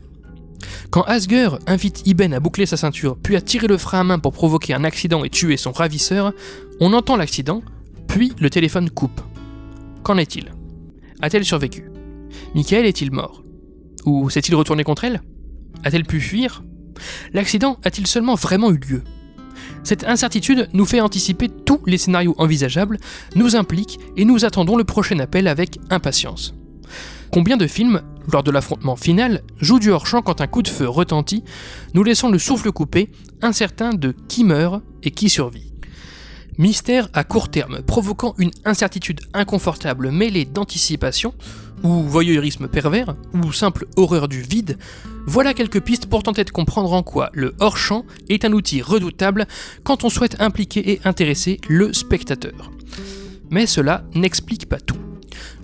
Quand 0.89 1.03
Asger 1.03 1.49
invite 1.67 2.05
Iben 2.05 2.33
à 2.33 2.41
boucler 2.41 2.65
sa 2.65 2.75
ceinture, 2.75 3.17
puis 3.23 3.37
à 3.37 3.41
tirer 3.41 3.67
le 3.67 3.77
frein 3.77 4.01
à 4.01 4.03
main 4.03 4.19
pour 4.19 4.33
provoquer 4.33 4.73
un 4.73 4.83
accident 4.83 5.23
et 5.23 5.29
tuer 5.29 5.55
son 5.55 5.71
ravisseur, 5.71 6.33
on 6.81 6.91
entend 6.91 7.15
l'accident, 7.15 7.61
puis 8.07 8.33
le 8.37 8.49
téléphone 8.49 8.89
coupe. 8.89 9.21
Qu'en 10.03 10.17
est-il? 10.17 10.51
A-t-elle 11.21 11.45
survécu? 11.45 11.91
Michael 12.55 12.85
est-il 12.85 13.11
mort? 13.11 13.43
Ou 14.05 14.29
s'est-il 14.29 14.55
retourné 14.55 14.83
contre 14.83 15.03
elle? 15.03 15.21
A-t-elle 15.83 16.05
pu 16.05 16.19
fuir? 16.19 16.63
L'accident 17.33 17.77
a-t-il 17.83 18.07
seulement 18.07 18.35
vraiment 18.35 18.71
eu 18.71 18.77
lieu? 18.77 19.03
Cette 19.83 20.03
incertitude 20.03 20.67
nous 20.73 20.85
fait 20.85 21.01
anticiper 21.01 21.49
tous 21.49 21.81
les 21.85 21.97
scénarios 21.97 22.35
envisageables, 22.37 22.97
nous 23.35 23.55
implique 23.55 23.99
et 24.17 24.25
nous 24.25 24.45
attendons 24.45 24.77
le 24.77 24.83
prochain 24.83 25.19
appel 25.19 25.47
avec 25.47 25.79
impatience. 25.89 26.53
Combien 27.31 27.57
de 27.57 27.67
films, 27.67 28.01
lors 28.31 28.43
de 28.43 28.51
l'affrontement 28.51 28.95
final, 28.95 29.41
jouent 29.59 29.79
du 29.79 29.91
hors-champ 29.91 30.21
quand 30.21 30.41
un 30.41 30.47
coup 30.47 30.61
de 30.61 30.67
feu 30.67 30.87
retentit, 30.87 31.43
nous 31.93 32.03
laissant 32.03 32.29
le 32.29 32.39
souffle 32.39 32.71
coupé, 32.71 33.09
incertain 33.41 33.91
de 33.91 34.13
qui 34.27 34.43
meurt 34.43 34.83
et 35.03 35.11
qui 35.11 35.29
survit 35.29 35.70
Mystère 36.57 37.09
à 37.13 37.23
court 37.23 37.49
terme, 37.49 37.81
provoquant 37.81 38.35
une 38.37 38.51
incertitude 38.65 39.21
inconfortable 39.33 40.11
mêlée 40.11 40.45
d'anticipation, 40.45 41.33
ou 41.83 42.03
voyeurisme 42.03 42.67
pervers, 42.67 43.15
ou 43.33 43.51
simple 43.51 43.87
horreur 43.95 44.27
du 44.27 44.41
vide, 44.41 44.77
voilà 45.25 45.53
quelques 45.53 45.81
pistes 45.81 46.07
pour 46.07 46.23
tenter 46.23 46.43
de 46.43 46.51
comprendre 46.51 46.93
en 46.93 47.03
quoi 47.03 47.29
le 47.33 47.55
hors-champ 47.59 48.05
est 48.29 48.45
un 48.45 48.53
outil 48.53 48.81
redoutable 48.81 49.47
quand 49.83 50.03
on 50.03 50.09
souhaite 50.09 50.39
impliquer 50.39 50.91
et 50.91 51.01
intéresser 51.05 51.59
le 51.67 51.93
spectateur. 51.93 52.71
Mais 53.49 53.65
cela 53.65 54.03
n'explique 54.13 54.67
pas 54.67 54.79
tout. 54.79 54.97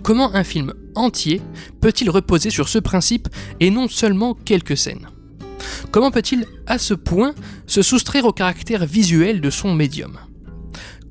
Comment 0.02 0.34
un 0.34 0.44
film 0.44 0.72
entier 0.94 1.40
peut-il 1.80 2.10
reposer 2.10 2.50
sur 2.50 2.68
ce 2.68 2.78
principe 2.78 3.28
et 3.60 3.70
non 3.70 3.88
seulement 3.88 4.34
quelques 4.34 4.76
scènes? 4.76 5.08
Comment 5.90 6.10
peut-il, 6.10 6.46
à 6.66 6.78
ce 6.78 6.94
point, 6.94 7.34
se 7.66 7.82
soustraire 7.82 8.24
au 8.24 8.32
caractère 8.32 8.86
visuel 8.86 9.40
de 9.40 9.50
son 9.50 9.74
médium? 9.74 10.18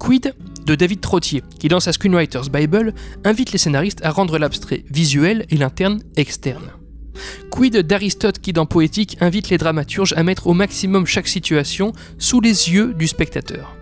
Quid 0.08 0.34
de 0.66 0.74
David 0.74 1.02
Trottier, 1.02 1.44
qui 1.60 1.68
dans 1.68 1.82
sa 1.82 1.92
Screenwriter's 1.92 2.50
Bible 2.50 2.94
invite 3.26 3.52
les 3.52 3.58
scénaristes 3.58 4.00
à 4.06 4.12
rendre 4.12 4.38
l'abstrait 4.38 4.86
visuel 4.90 5.46
et 5.50 5.58
l'interne 5.58 6.02
externe. 6.16 6.72
Quid 7.52 7.76
d'Aristote 7.76 8.40
qui 8.40 8.54
dans 8.54 8.66
Poétique 8.66 9.18
invite 9.20 9.50
les 9.50 9.58
dramaturges 9.58 10.14
à 10.16 10.24
mettre 10.24 10.48
au 10.48 10.54
maximum 10.54 11.06
chaque 11.06 11.28
situation 11.28 11.92
sous 12.18 12.40
les 12.40 12.72
yeux 12.72 12.94
du 12.94 13.06
spectateur? 13.06 13.76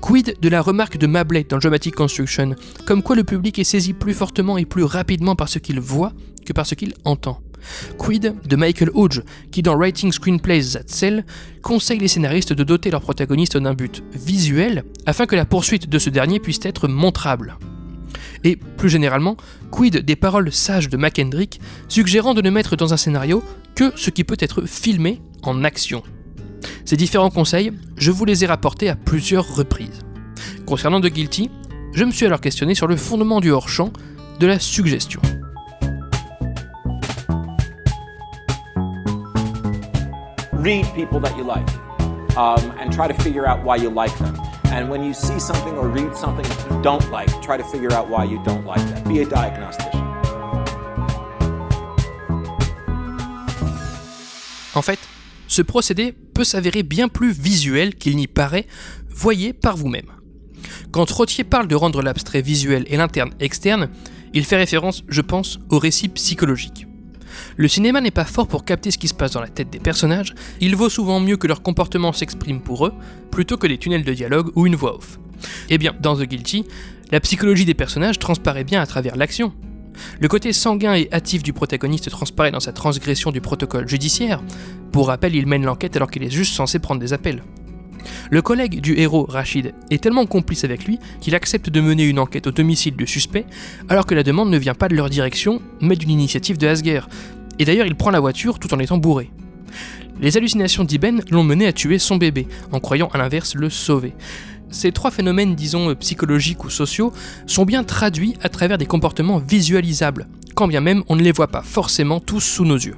Quid 0.00 0.38
de 0.40 0.48
la 0.48 0.62
remarque 0.62 0.96
de 0.96 1.06
Mabley 1.06 1.44
dans 1.46 1.58
Dramatic 1.58 1.94
Construction, 1.94 2.54
comme 2.86 3.02
quoi 3.02 3.14
le 3.14 3.24
public 3.24 3.58
est 3.58 3.64
saisi 3.64 3.92
plus 3.92 4.14
fortement 4.14 4.56
et 4.56 4.64
plus 4.64 4.84
rapidement 4.84 5.36
par 5.36 5.50
ce 5.50 5.58
qu'il 5.58 5.80
voit 5.80 6.14
que 6.46 6.54
par 6.54 6.64
ce 6.64 6.74
qu'il 6.74 6.94
entend? 7.04 7.42
Quid 7.98 8.34
de 8.44 8.56
Michael 8.56 8.90
Hodge, 8.94 9.20
qui 9.50 9.62
dans 9.62 9.76
Writing 9.76 10.12
Screenplays 10.12 10.72
That 10.72 10.84
Sell 10.86 11.24
conseille 11.62 11.98
les 11.98 12.08
scénaristes 12.08 12.52
de 12.52 12.64
doter 12.64 12.90
leur 12.90 13.00
protagoniste 13.00 13.56
d'un 13.56 13.74
but 13.74 14.02
visuel 14.12 14.84
afin 15.06 15.26
que 15.26 15.36
la 15.36 15.44
poursuite 15.44 15.88
de 15.88 15.98
ce 15.98 16.10
dernier 16.10 16.40
puisse 16.40 16.60
être 16.64 16.88
montrable. 16.88 17.56
Et 18.44 18.56
plus 18.56 18.88
généralement, 18.88 19.36
quid 19.70 19.98
des 19.98 20.16
paroles 20.16 20.52
sages 20.52 20.88
de 20.88 20.96
McKendrick 20.96 21.60
suggérant 21.88 22.34
de 22.34 22.42
ne 22.42 22.50
mettre 22.50 22.76
dans 22.76 22.92
un 22.92 22.96
scénario 22.96 23.42
que 23.74 23.92
ce 23.96 24.10
qui 24.10 24.24
peut 24.24 24.36
être 24.38 24.66
filmé 24.66 25.20
en 25.42 25.64
action. 25.64 26.02
Ces 26.84 26.96
différents 26.96 27.30
conseils, 27.30 27.72
je 27.96 28.10
vous 28.10 28.24
les 28.24 28.44
ai 28.44 28.46
rapportés 28.46 28.88
à 28.88 28.96
plusieurs 28.96 29.54
reprises. 29.54 30.00
Concernant 30.66 31.00
The 31.00 31.06
Guilty, 31.06 31.50
je 31.92 32.04
me 32.04 32.10
suis 32.10 32.26
alors 32.26 32.40
questionné 32.40 32.74
sur 32.74 32.86
le 32.86 32.96
fondement 32.96 33.40
du 33.40 33.50
hors-champ 33.50 33.92
de 34.40 34.46
la 34.46 34.58
suggestion. 34.58 35.20
Read 40.62 40.86
people 40.94 41.18
that 41.18 41.36
you 41.36 41.42
like 41.42 41.68
um, 42.36 42.72
and 42.78 42.92
try 42.92 43.08
to 43.08 43.14
figure 43.22 43.46
out 43.46 43.64
why 43.64 43.76
you 43.76 43.90
like 43.90 44.16
them. 44.18 44.34
And 44.66 44.88
when 44.88 45.02
you 45.02 45.12
see 45.12 45.38
something 45.40 45.76
or 45.76 45.88
read 45.88 46.14
something 46.16 46.46
you 46.46 46.82
don't 46.82 47.10
like, 47.10 47.28
try 47.42 47.56
to 47.56 47.64
figure 47.64 47.92
out 47.92 48.08
why 48.08 48.24
you 48.24 48.38
don't 48.44 48.64
like 48.64 48.80
that. 48.88 49.04
Be 49.04 49.20
a 49.20 49.26
diagnostician. 49.26 50.00
En 54.74 54.82
fait, 54.82 55.00
ce 55.48 55.60
procédé 55.60 56.12
peut 56.12 56.44
s'avérer 56.44 56.82
bien 56.82 57.08
plus 57.08 57.32
visuel 57.32 57.96
qu'il 57.96 58.16
n'y 58.16 58.28
paraît, 58.28 58.66
voyez 59.10 59.52
par 59.52 59.76
vous-même. 59.76 60.10
Quand 60.92 61.10
Rottier 61.10 61.44
parle 61.44 61.66
de 61.66 61.74
rendre 61.74 62.02
l'abstrait 62.02 62.40
visuel 62.40 62.84
et 62.86 62.96
l'interne 62.96 63.32
externe, 63.40 63.90
il 64.32 64.46
fait 64.46 64.56
référence, 64.56 65.02
je 65.08 65.20
pense, 65.20 65.58
au 65.68 65.78
récit 65.78 66.08
psychologique. 66.08 66.86
Le 67.56 67.68
cinéma 67.68 68.00
n'est 68.00 68.10
pas 68.10 68.24
fort 68.24 68.46
pour 68.46 68.64
capter 68.64 68.90
ce 68.90 68.98
qui 68.98 69.08
se 69.08 69.14
passe 69.14 69.32
dans 69.32 69.40
la 69.40 69.48
tête 69.48 69.70
des 69.70 69.78
personnages, 69.78 70.34
il 70.60 70.76
vaut 70.76 70.88
souvent 70.88 71.20
mieux 71.20 71.36
que 71.36 71.46
leur 71.46 71.62
comportement 71.62 72.12
s'exprime 72.12 72.60
pour 72.60 72.86
eux, 72.86 72.92
plutôt 73.30 73.56
que 73.56 73.66
des 73.66 73.78
tunnels 73.78 74.04
de 74.04 74.12
dialogue 74.12 74.50
ou 74.54 74.66
une 74.66 74.76
voix 74.76 74.96
off. 74.96 75.18
Eh 75.70 75.78
bien, 75.78 75.94
dans 76.00 76.16
The 76.16 76.22
Guilty, 76.22 76.64
la 77.10 77.20
psychologie 77.20 77.64
des 77.64 77.74
personnages 77.74 78.18
transparaît 78.18 78.64
bien 78.64 78.80
à 78.80 78.86
travers 78.86 79.16
l'action. 79.16 79.52
Le 80.20 80.28
côté 80.28 80.52
sanguin 80.52 80.94
et 80.94 81.08
hâtif 81.12 81.42
du 81.42 81.52
protagoniste 81.52 82.10
transparaît 82.10 82.50
dans 82.50 82.60
sa 82.60 82.72
transgression 82.72 83.30
du 83.30 83.40
protocole 83.40 83.88
judiciaire. 83.88 84.42
Pour 84.90 85.08
rappel, 85.08 85.34
il 85.34 85.46
mène 85.46 85.64
l'enquête 85.64 85.96
alors 85.96 86.10
qu'il 86.10 86.22
est 86.22 86.30
juste 86.30 86.54
censé 86.54 86.78
prendre 86.78 87.00
des 87.00 87.12
appels. 87.12 87.42
Le 88.30 88.42
collègue 88.42 88.80
du 88.80 88.98
héros, 88.98 89.26
Rachid, 89.28 89.74
est 89.90 90.02
tellement 90.02 90.26
complice 90.26 90.64
avec 90.64 90.84
lui 90.84 90.98
qu'il 91.20 91.34
accepte 91.34 91.70
de 91.70 91.80
mener 91.80 92.04
une 92.04 92.18
enquête 92.18 92.46
au 92.46 92.52
domicile 92.52 92.96
du 92.96 93.06
suspect, 93.06 93.46
alors 93.88 94.06
que 94.06 94.14
la 94.14 94.22
demande 94.22 94.50
ne 94.50 94.58
vient 94.58 94.74
pas 94.74 94.88
de 94.88 94.94
leur 94.94 95.10
direction, 95.10 95.60
mais 95.80 95.96
d'une 95.96 96.10
initiative 96.10 96.58
de 96.58 96.66
Asger. 96.66 97.00
Et 97.58 97.64
d'ailleurs, 97.64 97.86
il 97.86 97.94
prend 97.94 98.10
la 98.10 98.20
voiture 98.20 98.58
tout 98.58 98.72
en 98.74 98.78
étant 98.78 98.98
bourré. 98.98 99.30
Les 100.20 100.36
hallucinations 100.36 100.84
d'Iben 100.84 101.22
l'ont 101.30 101.44
mené 101.44 101.66
à 101.66 101.72
tuer 101.72 101.98
son 101.98 102.16
bébé, 102.16 102.46
en 102.70 102.80
croyant 102.80 103.08
à 103.08 103.18
l'inverse 103.18 103.54
le 103.54 103.70
sauver. 103.70 104.14
Ces 104.70 104.92
trois 104.92 105.10
phénomènes, 105.10 105.54
disons 105.54 105.94
psychologiques 105.96 106.64
ou 106.64 106.70
sociaux, 106.70 107.12
sont 107.46 107.64
bien 107.64 107.84
traduits 107.84 108.36
à 108.42 108.48
travers 108.48 108.78
des 108.78 108.86
comportements 108.86 109.38
visualisables, 109.38 110.28
quand 110.54 110.68
bien 110.68 110.80
même 110.80 111.02
on 111.08 111.16
ne 111.16 111.22
les 111.22 111.32
voit 111.32 111.48
pas 111.48 111.62
forcément 111.62 112.20
tous 112.20 112.40
sous 112.40 112.64
nos 112.64 112.76
yeux. 112.76 112.96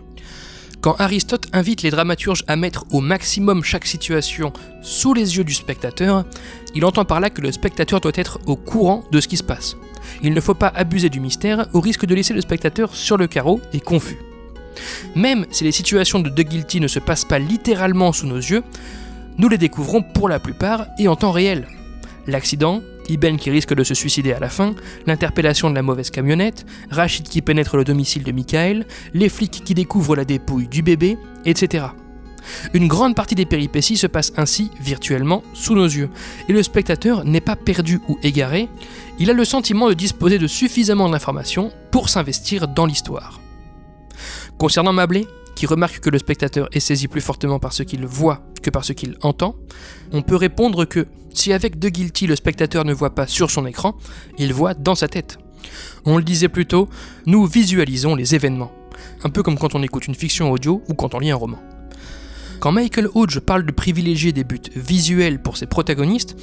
Quand 0.85 1.01
Aristote 1.01 1.49
invite 1.55 1.81
les 1.81 1.91
dramaturges 1.91 2.45
à 2.47 2.57
mettre 2.57 2.85
au 2.93 3.01
maximum 3.01 3.65
chaque 3.65 3.87
situation 3.87 4.53
sous 4.83 5.15
les 5.15 5.39
yeux 5.39 5.45
du 5.45 5.55
spectateur, 5.55 6.27
il 6.75 6.85
entend 6.85 7.07
par 7.07 7.21
là 7.21 7.31
que 7.31 7.41
le 7.41 7.53
spectateur 7.53 8.03
doit 8.03 8.13
être 8.17 8.39
au 8.45 8.55
courant 8.55 9.03
de 9.11 9.19
ce 9.19 9.27
qui 9.27 9.39
se 9.39 9.43
passe. 9.43 9.79
Il 10.23 10.35
ne 10.35 10.41
faut 10.43 10.53
pas 10.53 10.71
abuser 10.77 11.09
du 11.09 11.21
mystère 11.21 11.69
au 11.73 11.81
risque 11.81 12.05
de 12.05 12.15
laisser 12.15 12.35
le 12.35 12.43
spectateur 12.43 12.95
sur 12.95 13.17
le 13.17 13.27
carreau 13.27 13.63
et 13.73 13.81
confus. 13.81 14.19
Même 15.17 15.47
si 15.51 15.65
les 15.65 15.73
situations 15.73 16.21
de 16.21 16.29
The 16.29 16.47
Guilty 16.47 16.81
ne 16.81 16.87
se 16.87 16.99
passent 16.99 17.25
pas 17.25 17.39
littéralement 17.39 18.13
sous 18.13 18.27
nos 18.27 18.37
yeux, 18.37 18.63
nous 19.39 19.49
les 19.49 19.57
découvrons 19.57 20.03
pour 20.03 20.29
la 20.29 20.39
plupart 20.39 20.89
et 20.99 21.09
en 21.09 21.17
temps 21.17 21.33
réel. 21.33 21.67
L'accident, 22.27 22.83
Iben 23.09 23.37
qui 23.37 23.51
risque 23.51 23.75
de 23.75 23.85
se 23.85 23.95
suicider 23.95 24.33
à 24.33 24.39
la 24.39 24.49
fin, 24.49 24.75
l'interpellation 25.07 25.71
de 25.71 25.75
la 25.75 25.83
mauvaise 25.83 26.11
camionnette, 26.11 26.67
Rachid 26.91 27.29
qui 27.29 27.43
pénètre 27.43 27.77
le 27.77 27.85
domicile 27.85 28.25
de 28.25 28.33
Michael, 28.33 28.87
les 29.13 29.29
flics 29.29 29.63
qui 29.65 29.75
découvrent 29.75 30.17
la 30.17 30.25
dépouille 30.25 30.69
du 30.69 30.83
bébé, 30.83 31.19
etc. 31.45 31.87
Une 32.73 32.89
grande 32.89 33.15
partie 33.15 33.35
des 33.35 33.47
péripéties 33.47 33.97
se 33.97 34.07
passe 34.07 34.33
ainsi 34.37 34.71
virtuellement 34.81 35.43
sous 35.55 35.75
nos 35.75 35.87
yeux, 35.87 36.11
et 36.49 36.53
le 36.53 36.63
spectateur 36.63 37.25
n'est 37.25 37.41
pas 37.41 37.57
perdu 37.57 38.01
ou 38.09 38.19
égaré, 38.23 38.69
il 39.19 39.31
a 39.31 39.35
le 39.35 39.45
sentiment 39.45 39.89
de 39.89 39.95
disposer 39.95 40.39
de 40.39 40.47
suffisamment 40.47 41.09
d'informations 41.09 41.71
pour 41.91 42.09
s'investir 42.09 42.69
dans 42.69 42.87
l'histoire. 42.87 43.41
Concernant 44.59 44.93
Mablé, 44.93 45.27
qui 45.55 45.67
remarque 45.67 46.01
que 46.01 46.11
le 46.11 46.19
spectateur 46.19 46.69
est 46.73 46.81
saisi 46.81 47.09
plus 47.09 47.21
fortement 47.21 47.59
par 47.59 47.73
ce 47.73 47.83
qu'il 47.83 48.05
voit 48.07 48.43
que 48.65 48.71
par 48.71 48.85
ce 48.85 48.93
qu'il 48.93 49.17
entend, 49.23 49.55
on 50.11 50.23
peut 50.23 50.37
répondre 50.37 50.85
que 50.85 51.07
si 51.33 51.53
avec 51.53 51.79
The 51.79 51.87
Guilty 51.87 52.27
le 52.27 52.35
spectateur 52.35 52.85
ne 52.85 52.95
voit 52.95 53.15
pas 53.15 53.27
sur 53.27 53.51
son 53.51 53.67
écran, 53.67 53.97
il 54.39 54.53
voit 54.53 54.75
dans 54.75 54.95
sa 54.95 55.07
tête. 55.07 55.39
On 56.05 56.17
le 56.17 56.25
disait 56.25 56.49
plus 56.49 56.67
tôt, 56.67 56.89
nous 57.27 57.47
visualisons 57.47 58.15
les 58.15 58.35
événements, 58.35 58.73
un 59.23 59.31
peu 59.31 59.43
comme 59.43 59.59
quand 59.59 59.75
on 59.75 59.83
écoute 59.83 60.09
une 60.09 60.15
fiction 60.15 60.51
audio 60.51 60.83
ou 60.89 60.95
quand 60.95 61.15
on 61.15 61.19
lit 61.19 61.31
un 61.31 61.37
roman. 61.37 61.59
Quand 62.61 62.73
Michael 62.73 63.09
Hodge 63.15 63.41
parle 63.41 63.67
de 63.67 63.73
privilégier 63.73 64.33
des 64.33 64.45
buts 64.45 64.61
visuels 64.75 65.43
pour 65.43 65.57
ses 65.57 65.67
protagonistes, 65.67 66.37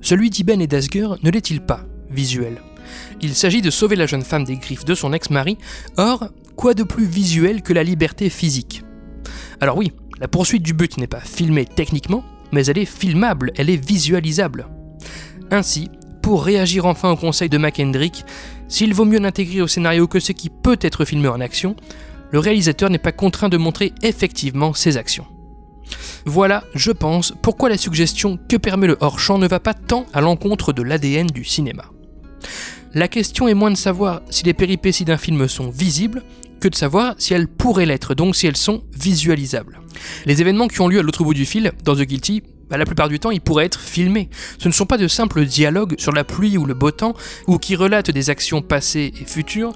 celui 0.00 0.30
d'Iben 0.30 0.60
et 0.60 0.66
d'Asger 0.66 1.08
ne 1.22 1.30
l'est-il 1.30 1.60
pas 1.60 1.84
visuel? 2.10 2.62
Il 3.20 3.34
s'agit 3.34 3.62
de 3.62 3.70
sauver 3.70 3.96
la 3.96 4.06
jeune 4.06 4.22
femme 4.22 4.44
des 4.44 4.56
griffes 4.56 4.84
de 4.84 4.94
son 4.94 5.12
ex-mari, 5.12 5.58
or, 5.96 6.28
quoi 6.54 6.74
de 6.74 6.84
plus 6.84 7.06
visuel 7.06 7.62
que 7.62 7.72
la 7.72 7.82
liberté 7.82 8.30
physique? 8.30 8.84
Alors 9.60 9.76
oui, 9.76 9.92
la 10.20 10.28
poursuite 10.28 10.62
du 10.62 10.74
but 10.74 10.96
n'est 10.98 11.06
pas 11.06 11.20
filmée 11.20 11.66
techniquement, 11.66 12.24
mais 12.52 12.66
elle 12.66 12.78
est 12.78 12.84
filmable, 12.84 13.52
elle 13.56 13.70
est 13.70 13.84
visualisable. 13.84 14.68
Ainsi, 15.50 15.90
pour 16.22 16.44
réagir 16.44 16.86
enfin 16.86 17.10
au 17.10 17.16
conseil 17.16 17.48
de 17.48 17.58
McHendrick, 17.58 18.24
s'il 18.68 18.94
vaut 18.94 19.04
mieux 19.04 19.18
n'intégrer 19.18 19.60
au 19.60 19.66
scénario 19.66 20.06
que 20.06 20.20
ce 20.20 20.32
qui 20.32 20.50
peut 20.50 20.78
être 20.80 21.04
filmé 21.04 21.28
en 21.28 21.40
action, 21.40 21.76
le 22.30 22.38
réalisateur 22.38 22.90
n'est 22.90 22.98
pas 22.98 23.12
contraint 23.12 23.48
de 23.48 23.56
montrer 23.56 23.92
effectivement 24.02 24.72
ses 24.72 24.96
actions. 24.96 25.26
Voilà, 26.24 26.64
je 26.74 26.90
pense, 26.90 27.34
pourquoi 27.42 27.68
la 27.68 27.76
suggestion 27.76 28.38
que 28.48 28.56
permet 28.56 28.86
le 28.86 28.96
hors-champ 29.00 29.38
ne 29.38 29.46
va 29.46 29.60
pas 29.60 29.74
tant 29.74 30.06
à 30.14 30.20
l'encontre 30.20 30.72
de 30.72 30.82
l'ADN 30.82 31.26
du 31.26 31.44
cinéma. 31.44 31.84
La 32.94 33.08
question 33.08 33.48
est 33.48 33.54
moins 33.54 33.70
de 33.70 33.76
savoir 33.76 34.22
si 34.30 34.44
les 34.44 34.54
péripéties 34.54 35.04
d'un 35.04 35.18
film 35.18 35.46
sont 35.48 35.68
visibles 35.68 36.22
que 36.64 36.68
de 36.70 36.74
savoir 36.74 37.14
si 37.18 37.34
elles 37.34 37.46
pourraient 37.46 37.84
l'être, 37.84 38.14
donc 38.14 38.34
si 38.34 38.46
elles 38.46 38.56
sont 38.56 38.84
visualisables. 38.90 39.80
Les 40.24 40.40
événements 40.40 40.66
qui 40.66 40.80
ont 40.80 40.88
lieu 40.88 40.98
à 40.98 41.02
l'autre 41.02 41.22
bout 41.22 41.34
du 41.34 41.44
fil, 41.44 41.72
dans 41.84 41.94
The 41.94 42.04
Guilty, 42.04 42.42
bah, 42.70 42.78
la 42.78 42.86
plupart 42.86 43.10
du 43.10 43.20
temps, 43.20 43.30
ils 43.30 43.42
pourraient 43.42 43.66
être 43.66 43.78
filmés. 43.78 44.30
Ce 44.58 44.66
ne 44.68 44.72
sont 44.72 44.86
pas 44.86 44.96
de 44.96 45.06
simples 45.06 45.44
dialogues 45.44 45.94
sur 45.98 46.12
la 46.12 46.24
pluie 46.24 46.56
ou 46.56 46.64
le 46.64 46.72
beau 46.72 46.90
temps, 46.90 47.12
ou 47.46 47.58
qui 47.58 47.76
relatent 47.76 48.10
des 48.10 48.30
actions 48.30 48.62
passées 48.62 49.12
et 49.20 49.26
futures, 49.26 49.74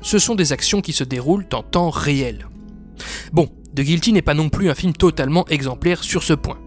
ce 0.00 0.18
sont 0.18 0.34
des 0.34 0.54
actions 0.54 0.80
qui 0.80 0.94
se 0.94 1.04
déroulent 1.04 1.46
en 1.52 1.62
temps 1.62 1.90
réel. 1.90 2.48
Bon, 3.34 3.50
The 3.76 3.82
Guilty 3.82 4.14
n'est 4.14 4.22
pas 4.22 4.32
non 4.32 4.48
plus 4.48 4.70
un 4.70 4.74
film 4.74 4.94
totalement 4.94 5.46
exemplaire 5.48 6.02
sur 6.02 6.22
ce 6.22 6.32
point. 6.32 6.61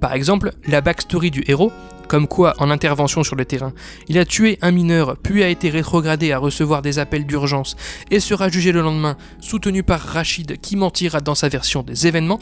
Par 0.00 0.12
exemple, 0.12 0.52
la 0.66 0.80
backstory 0.80 1.30
du 1.30 1.42
héros, 1.46 1.72
comme 2.10 2.26
quoi, 2.26 2.54
en 2.58 2.70
intervention 2.70 3.22
sur 3.22 3.36
le 3.36 3.44
terrain, 3.44 3.72
il 4.08 4.18
a 4.18 4.24
tué 4.24 4.58
un 4.62 4.72
mineur, 4.72 5.16
puis 5.22 5.44
a 5.44 5.48
été 5.48 5.70
rétrogradé 5.70 6.32
à 6.32 6.38
recevoir 6.38 6.82
des 6.82 6.98
appels 6.98 7.24
d'urgence 7.24 7.76
et 8.10 8.18
sera 8.18 8.48
jugé 8.48 8.72
le 8.72 8.82
lendemain, 8.82 9.16
soutenu 9.40 9.84
par 9.84 10.00
Rachid 10.00 10.58
qui 10.60 10.74
mentira 10.74 11.20
dans 11.20 11.36
sa 11.36 11.48
version 11.48 11.84
des 11.84 12.08
événements, 12.08 12.40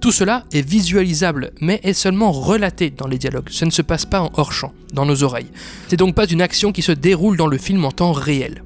tout 0.00 0.12
cela 0.12 0.44
est 0.52 0.62
visualisable, 0.62 1.50
mais 1.60 1.80
est 1.82 1.94
seulement 1.94 2.30
relaté 2.30 2.90
dans 2.90 3.08
les 3.08 3.18
dialogues. 3.18 3.48
Ce 3.50 3.64
ne 3.64 3.70
se 3.70 3.82
passe 3.82 4.06
pas 4.06 4.20
en 4.20 4.30
hors-champ, 4.34 4.72
dans 4.92 5.04
nos 5.04 5.24
oreilles. 5.24 5.50
C'est 5.88 5.96
donc 5.96 6.14
pas 6.14 6.26
une 6.26 6.40
action 6.40 6.70
qui 6.70 6.82
se 6.82 6.92
déroule 6.92 7.36
dans 7.36 7.48
le 7.48 7.58
film 7.58 7.84
en 7.84 7.90
temps 7.90 8.12
réel. 8.12 8.62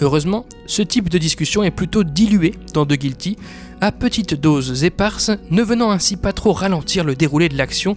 Heureusement, 0.00 0.44
ce 0.66 0.82
type 0.82 1.08
de 1.08 1.18
discussion 1.18 1.62
est 1.62 1.70
plutôt 1.70 2.04
dilué 2.04 2.54
dans 2.74 2.84
The 2.84 2.94
Guilty, 2.94 3.36
à 3.80 3.92
petites 3.92 4.34
doses 4.34 4.84
éparses, 4.84 5.30
ne 5.50 5.62
venant 5.62 5.90
ainsi 5.90 6.16
pas 6.16 6.32
trop 6.32 6.52
ralentir 6.52 7.04
le 7.04 7.14
déroulé 7.14 7.48
de 7.48 7.56
l'action, 7.56 7.96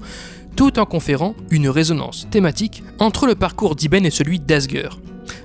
tout 0.56 0.80
en 0.80 0.86
conférant 0.86 1.36
une 1.50 1.70
résonance 1.70 2.28
thématique 2.32 2.84
entre 3.00 3.28
le 3.28 3.36
parcours 3.36 3.76
d'Iben 3.76 4.06
et 4.06 4.12
celui 4.12 4.40
d'Asger. 4.40 4.90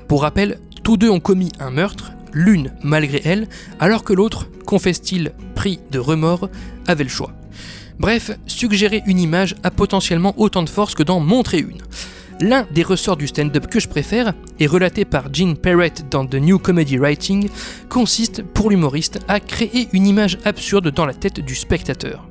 Pour 0.07 0.23
rappel, 0.23 0.59
tous 0.83 0.97
deux 0.97 1.11
ont 1.11 1.21
commis 1.21 1.51
un 1.59 1.71
meurtre, 1.71 2.13
l'une 2.33 2.73
malgré 2.83 3.21
elle, 3.25 3.49
alors 3.81 4.05
que 4.05 4.13
l'autre, 4.13 4.49
confesse-t-il, 4.65 5.33
pris 5.55 5.81
de 5.91 5.99
remords, 5.99 6.49
avait 6.87 7.05
le 7.05 7.11
choix. 7.11 7.33
Bref, 7.99 8.33
suggérer 8.47 9.03
une 9.07 9.21
image 9.21 9.55
a 9.63 9.71
potentiellement 9.71 10.35
autant 10.37 10.63
de 10.63 10.69
force 10.69 10.95
que 10.95 11.03
d'en 11.03 11.21
montrer 11.21 11.59
une. 11.59 11.83
L'un 12.41 12.67
des 12.73 12.83
ressorts 12.83 13.17
du 13.17 13.29
stand-up 13.29 13.69
que 13.69 13.79
je 13.79 13.89
préfère, 13.89 14.35
et 14.59 14.67
relaté 14.67 15.05
par 15.05 15.33
Gene 15.33 15.57
Perrett 15.57 16.09
dans 16.11 16.27
The 16.27 16.35
New 16.35 16.59
Comedy 16.59 16.99
Writing, 16.99 17.49
consiste 17.89 18.43
pour 18.43 18.71
l'humoriste 18.71 19.21
à 19.29 19.39
créer 19.41 19.89
une 19.93 20.07
image 20.07 20.39
absurde 20.45 20.91
dans 20.91 21.07
la 21.07 21.15
tête 21.15 21.41
du 21.41 21.55
spectateur. 21.55 22.29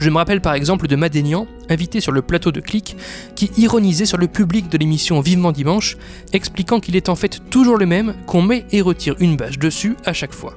Je 0.00 0.10
me 0.10 0.16
rappelle 0.16 0.40
par 0.40 0.54
exemple 0.54 0.88
de 0.88 0.96
Madénian, 0.96 1.46
invité 1.68 2.00
sur 2.00 2.10
le 2.10 2.22
plateau 2.22 2.50
de 2.50 2.60
Click, 2.60 2.96
qui 3.36 3.52
ironisait 3.56 4.06
sur 4.06 4.18
le 4.18 4.26
public 4.26 4.68
de 4.68 4.76
l'émission 4.76 5.20
Vivement 5.20 5.52
Dimanche, 5.52 5.96
expliquant 6.32 6.80
qu'il 6.80 6.96
est 6.96 7.08
en 7.08 7.14
fait 7.14 7.48
toujours 7.48 7.76
le 7.76 7.86
même, 7.86 8.14
qu'on 8.26 8.42
met 8.42 8.66
et 8.72 8.80
retire 8.80 9.14
une 9.20 9.36
bâche 9.36 9.60
dessus 9.60 9.96
à 10.04 10.12
chaque 10.12 10.34
fois. 10.34 10.56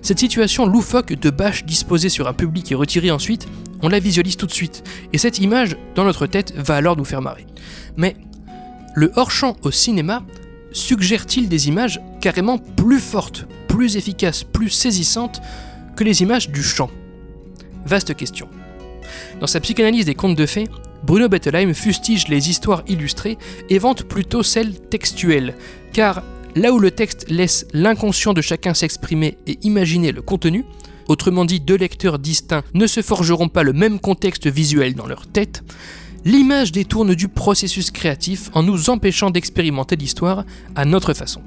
Cette 0.00 0.18
situation 0.18 0.66
loufoque 0.66 1.12
de 1.12 1.30
bâche 1.30 1.64
disposée 1.64 2.08
sur 2.08 2.28
un 2.28 2.32
public 2.32 2.72
et 2.72 2.74
retirée 2.74 3.10
ensuite, 3.10 3.46
on 3.84 3.88
la 3.88 3.98
visualise 3.98 4.36
tout 4.36 4.46
de 4.46 4.52
suite, 4.52 4.82
et 5.12 5.18
cette 5.18 5.38
image, 5.38 5.76
dans 5.94 6.04
notre 6.04 6.26
tête, 6.26 6.54
va 6.56 6.76
alors 6.76 6.96
nous 6.96 7.04
faire 7.04 7.20
marrer. 7.20 7.46
Mais 7.96 8.16
le 8.94 9.12
hors-champ 9.14 9.56
au 9.62 9.70
cinéma 9.70 10.24
suggère-t-il 10.72 11.48
des 11.48 11.68
images 11.68 12.00
carrément 12.20 12.56
plus 12.58 12.98
fortes, 12.98 13.46
plus 13.68 13.96
efficaces, 13.96 14.42
plus 14.42 14.70
saisissantes 14.70 15.42
que 15.96 16.02
les 16.02 16.22
images 16.22 16.48
du 16.48 16.62
champ? 16.62 16.90
Vaste 17.84 18.14
question. 18.16 18.48
Dans 19.40 19.46
sa 19.46 19.60
psychanalyse 19.60 20.06
des 20.06 20.14
contes 20.14 20.36
de 20.36 20.46
fées, 20.46 20.68
Bruno 21.02 21.28
Bettelheim 21.28 21.74
fustige 21.74 22.28
les 22.28 22.48
histoires 22.48 22.84
illustrées 22.88 23.36
et 23.68 23.78
vante 23.78 24.04
plutôt 24.04 24.42
celles 24.42 24.80
textuelles, 24.80 25.54
car 25.92 26.22
là 26.56 26.72
où 26.72 26.78
le 26.78 26.90
texte 26.90 27.26
laisse 27.28 27.66
l'inconscient 27.74 28.32
de 28.32 28.40
chacun 28.40 28.72
s'exprimer 28.72 29.36
et 29.46 29.58
imaginer 29.62 30.10
le 30.10 30.22
contenu, 30.22 30.64
autrement 31.08 31.44
dit 31.44 31.60
deux 31.60 31.76
lecteurs 31.76 32.18
distincts 32.18 32.64
ne 32.74 32.86
se 32.86 33.02
forgeront 33.02 33.48
pas 33.48 33.62
le 33.62 33.72
même 33.72 34.00
contexte 34.00 34.46
visuel 34.46 34.94
dans 34.94 35.06
leur 35.06 35.26
tête, 35.26 35.62
l'image 36.24 36.72
détourne 36.72 37.14
du 37.14 37.28
processus 37.28 37.90
créatif 37.90 38.50
en 38.54 38.62
nous 38.62 38.90
empêchant 38.90 39.30
d'expérimenter 39.30 39.96
l'histoire 39.96 40.44
à 40.74 40.84
notre 40.84 41.14
façon. 41.14 41.42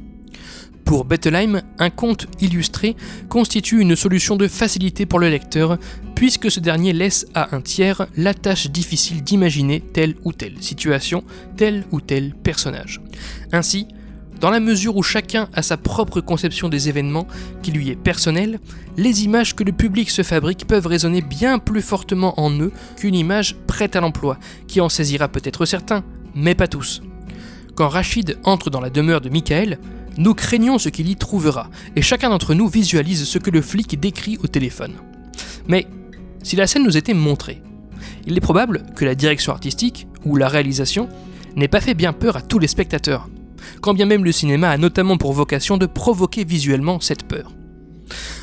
Pour 0.88 1.04
Bettelheim, 1.04 1.62
un 1.80 1.90
conte 1.90 2.28
illustré 2.40 2.96
constitue 3.28 3.82
une 3.82 3.98
solution 3.98 4.38
de 4.38 4.48
facilité 4.48 5.06
pour 5.06 5.20
le 5.20 5.28
lecteur, 5.28 5.78
puisque 6.16 6.50
ce 6.50 6.62
dernier 6.62 6.94
laisse 6.94 7.26
à 7.34 7.54
un 7.54 7.60
tiers 7.60 8.08
la 8.16 8.34
tâche 8.34 8.68
difficile 8.68 9.22
d'imaginer 9.22 9.82
telle 9.82 10.16
ou 10.24 10.32
telle 10.32 10.62
situation, 10.62 11.26
tel 11.58 11.84
ou 11.92 12.00
tel 12.00 12.34
personnage. 12.36 13.02
Ainsi, 13.52 13.86
dans 14.40 14.50
la 14.50 14.60
mesure 14.60 14.96
où 14.96 15.04
chacun 15.04 15.50
a 15.54 15.62
sa 15.62 15.78
propre 15.78 16.22
conception 16.22 16.70
des 16.70 16.90
événements 16.90 17.28
qui 17.64 17.72
lui 17.72 17.90
est 17.90 17.96
personnelle, 17.96 18.60
les 18.98 19.24
images 19.24 19.56
que 19.56 19.64
le 19.64 19.72
public 19.72 20.10
se 20.10 20.24
fabrique 20.24 20.68
peuvent 20.68 20.88
résonner 20.88 21.22
bien 21.22 21.60
plus 21.60 21.82
fortement 21.82 22.40
en 22.40 22.52
eux 22.60 22.72
qu'une 22.96 23.16
image 23.16 23.56
prête 23.68 23.96
à 23.96 24.02
l'emploi, 24.02 24.38
qui 24.68 24.82
en 24.82 24.90
saisira 24.90 25.28
peut-être 25.28 25.66
certains, 25.66 26.04
mais 26.36 26.56
pas 26.56 26.68
tous. 26.68 27.02
Quand 27.76 27.90
Rachid 27.90 28.38
entre 28.44 28.70
dans 28.70 28.82
la 28.82 28.90
demeure 28.90 29.22
de 29.22 29.30
Michael, 29.30 29.80
nous 30.18 30.34
craignons 30.34 30.80
ce 30.80 30.90
qu'il 30.90 31.10
y 31.10 31.16
trouvera, 31.16 31.70
et 31.96 32.02
chacun 32.02 32.30
d'entre 32.30 32.56
nous 32.56 32.68
visualise 32.68 33.26
ce 33.26 33.38
que 33.38 33.52
le 33.52 33.62
flic 33.62 34.00
décrit 34.00 34.38
au 34.44 34.48
téléphone. 34.48 34.96
Mais 35.68 35.88
si 36.44 36.56
la 36.56 36.66
scène 36.66 36.84
nous 36.84 36.98
était 36.98 37.14
montrée, 37.14 37.62
il 38.26 38.36
est 38.36 38.42
probable 38.42 38.84
que 38.96 39.06
la 39.06 39.16
direction 39.16 39.52
artistique, 39.52 40.08
ou 40.26 40.36
la 40.36 40.48
réalisation, 40.48 41.08
n'ait 41.56 41.68
pas 41.68 41.82
fait 41.82 41.94
bien 41.94 42.14
peur 42.14 42.36
à 42.36 42.42
tous 42.42 42.60
les 42.60 42.68
spectateurs, 42.68 43.30
quand 43.82 43.94
bien 43.94 44.06
même 44.06 44.24
le 44.24 44.32
cinéma 44.32 44.70
a 44.70 44.78
notamment 44.78 45.18
pour 45.18 45.34
vocation 45.34 45.78
de 45.78 45.86
provoquer 45.86 46.44
visuellement 46.44 47.00
cette 47.00 47.24
peur. 47.24 47.52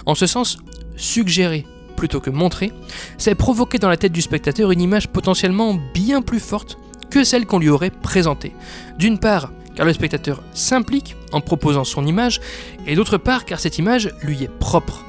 En 0.07 0.15
ce 0.15 0.27
sens, 0.27 0.59
suggérer 0.97 1.67
plutôt 1.97 2.21
que 2.21 2.31
montrer, 2.31 2.73
c'est 3.19 3.35
provoquer 3.35 3.79
dans 3.79 3.89
la 3.89 3.97
tête 3.97 4.13
du 4.13 4.23
spectateur 4.23 4.73
une 4.73 4.81
image 4.81 5.09
potentiellement 5.09 5.79
bien 5.95 6.23
plus 6.23 6.41
forte 6.41 6.79
que 7.11 7.25
celle 7.25 7.47
qu'on 7.47 7.59
lui 7.59 7.69
aurait 7.69 7.91
présentée. 7.91 8.53
D'une 8.99 9.19
part, 9.19 9.53
car 9.75 9.87
le 9.87 9.93
spectateur 9.93 10.43
s'implique 10.53 11.17
en 11.33 11.41
proposant 11.41 11.85
son 11.85 12.07
image, 12.07 12.41
et 12.87 12.95
d'autre 12.95 13.19
part 13.19 13.45
car 13.45 13.61
cette 13.61 13.79
image 13.79 14.13
lui 14.23 14.43
est 14.43 14.59
propre. 14.59 15.05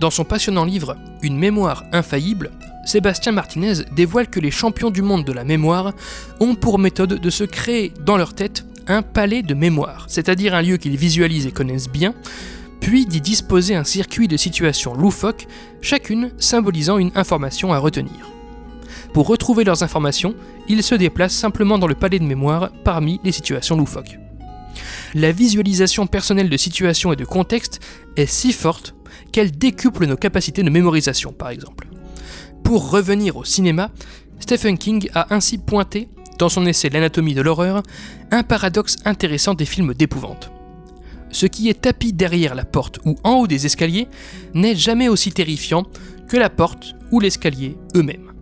Dans 0.00 0.10
son 0.10 0.24
passionnant 0.24 0.64
livre 0.64 0.96
Une 1.22 1.38
mémoire 1.38 1.84
infaillible, 1.92 2.50
Sébastien 2.84 3.32
Martinez 3.32 3.84
dévoile 3.92 4.28
que 4.28 4.40
les 4.40 4.50
champions 4.50 4.90
du 4.90 5.02
monde 5.02 5.24
de 5.24 5.32
la 5.32 5.44
mémoire 5.44 5.92
ont 6.40 6.56
pour 6.56 6.78
méthode 6.78 7.20
de 7.20 7.30
se 7.30 7.44
créer 7.44 7.92
dans 8.04 8.16
leur 8.16 8.34
tête 8.34 8.64
un 8.86 9.02
palais 9.02 9.42
de 9.42 9.54
mémoire, 9.54 10.06
c'est-à-dire 10.08 10.54
un 10.54 10.62
lieu 10.62 10.76
qu'ils 10.76 10.96
visualisent 10.96 11.46
et 11.46 11.52
connaissent 11.52 11.88
bien, 11.88 12.14
puis 12.80 13.06
d'y 13.06 13.20
disposer 13.20 13.74
un 13.74 13.84
circuit 13.84 14.28
de 14.28 14.36
situations 14.36 14.94
loufoques, 14.94 15.46
chacune 15.80 16.30
symbolisant 16.38 16.98
une 16.98 17.12
information 17.14 17.72
à 17.72 17.78
retenir. 17.78 18.30
Pour 19.12 19.28
retrouver 19.28 19.64
leurs 19.64 19.82
informations, 19.82 20.34
ils 20.68 20.82
se 20.82 20.94
déplacent 20.94 21.34
simplement 21.34 21.78
dans 21.78 21.86
le 21.86 21.94
palais 21.94 22.18
de 22.18 22.24
mémoire 22.24 22.70
parmi 22.84 23.20
les 23.24 23.32
situations 23.32 23.76
loufoques. 23.76 24.18
La 25.14 25.32
visualisation 25.32 26.06
personnelle 26.06 26.48
de 26.48 26.56
situations 26.56 27.12
et 27.12 27.16
de 27.16 27.24
contextes 27.24 27.80
est 28.16 28.26
si 28.26 28.52
forte 28.52 28.94
qu'elle 29.30 29.50
décuple 29.50 30.06
nos 30.06 30.16
capacités 30.16 30.62
de 30.62 30.70
mémorisation, 30.70 31.32
par 31.32 31.50
exemple. 31.50 31.88
Pour 32.64 32.90
revenir 32.90 33.36
au 33.36 33.44
cinéma, 33.44 33.90
Stephen 34.40 34.78
King 34.78 35.08
a 35.14 35.34
ainsi 35.34 35.58
pointé, 35.58 36.08
dans 36.42 36.48
son 36.48 36.66
essai 36.66 36.88
L'anatomie 36.88 37.34
de 37.34 37.40
l'horreur, 37.40 37.84
un 38.32 38.42
paradoxe 38.42 38.96
intéressant 39.04 39.54
des 39.54 39.64
films 39.64 39.94
d'épouvante. 39.94 40.50
Ce 41.30 41.46
qui 41.46 41.68
est 41.68 41.82
tapis 41.82 42.12
derrière 42.12 42.56
la 42.56 42.64
porte 42.64 42.98
ou 43.04 43.14
en 43.22 43.34
haut 43.34 43.46
des 43.46 43.64
escaliers 43.64 44.08
n'est 44.52 44.74
jamais 44.74 45.08
aussi 45.08 45.30
terrifiant 45.30 45.84
que 46.28 46.36
la 46.36 46.50
porte 46.50 46.96
ou 47.12 47.20
l'escalier 47.20 47.76
eux-mêmes. 47.94 48.32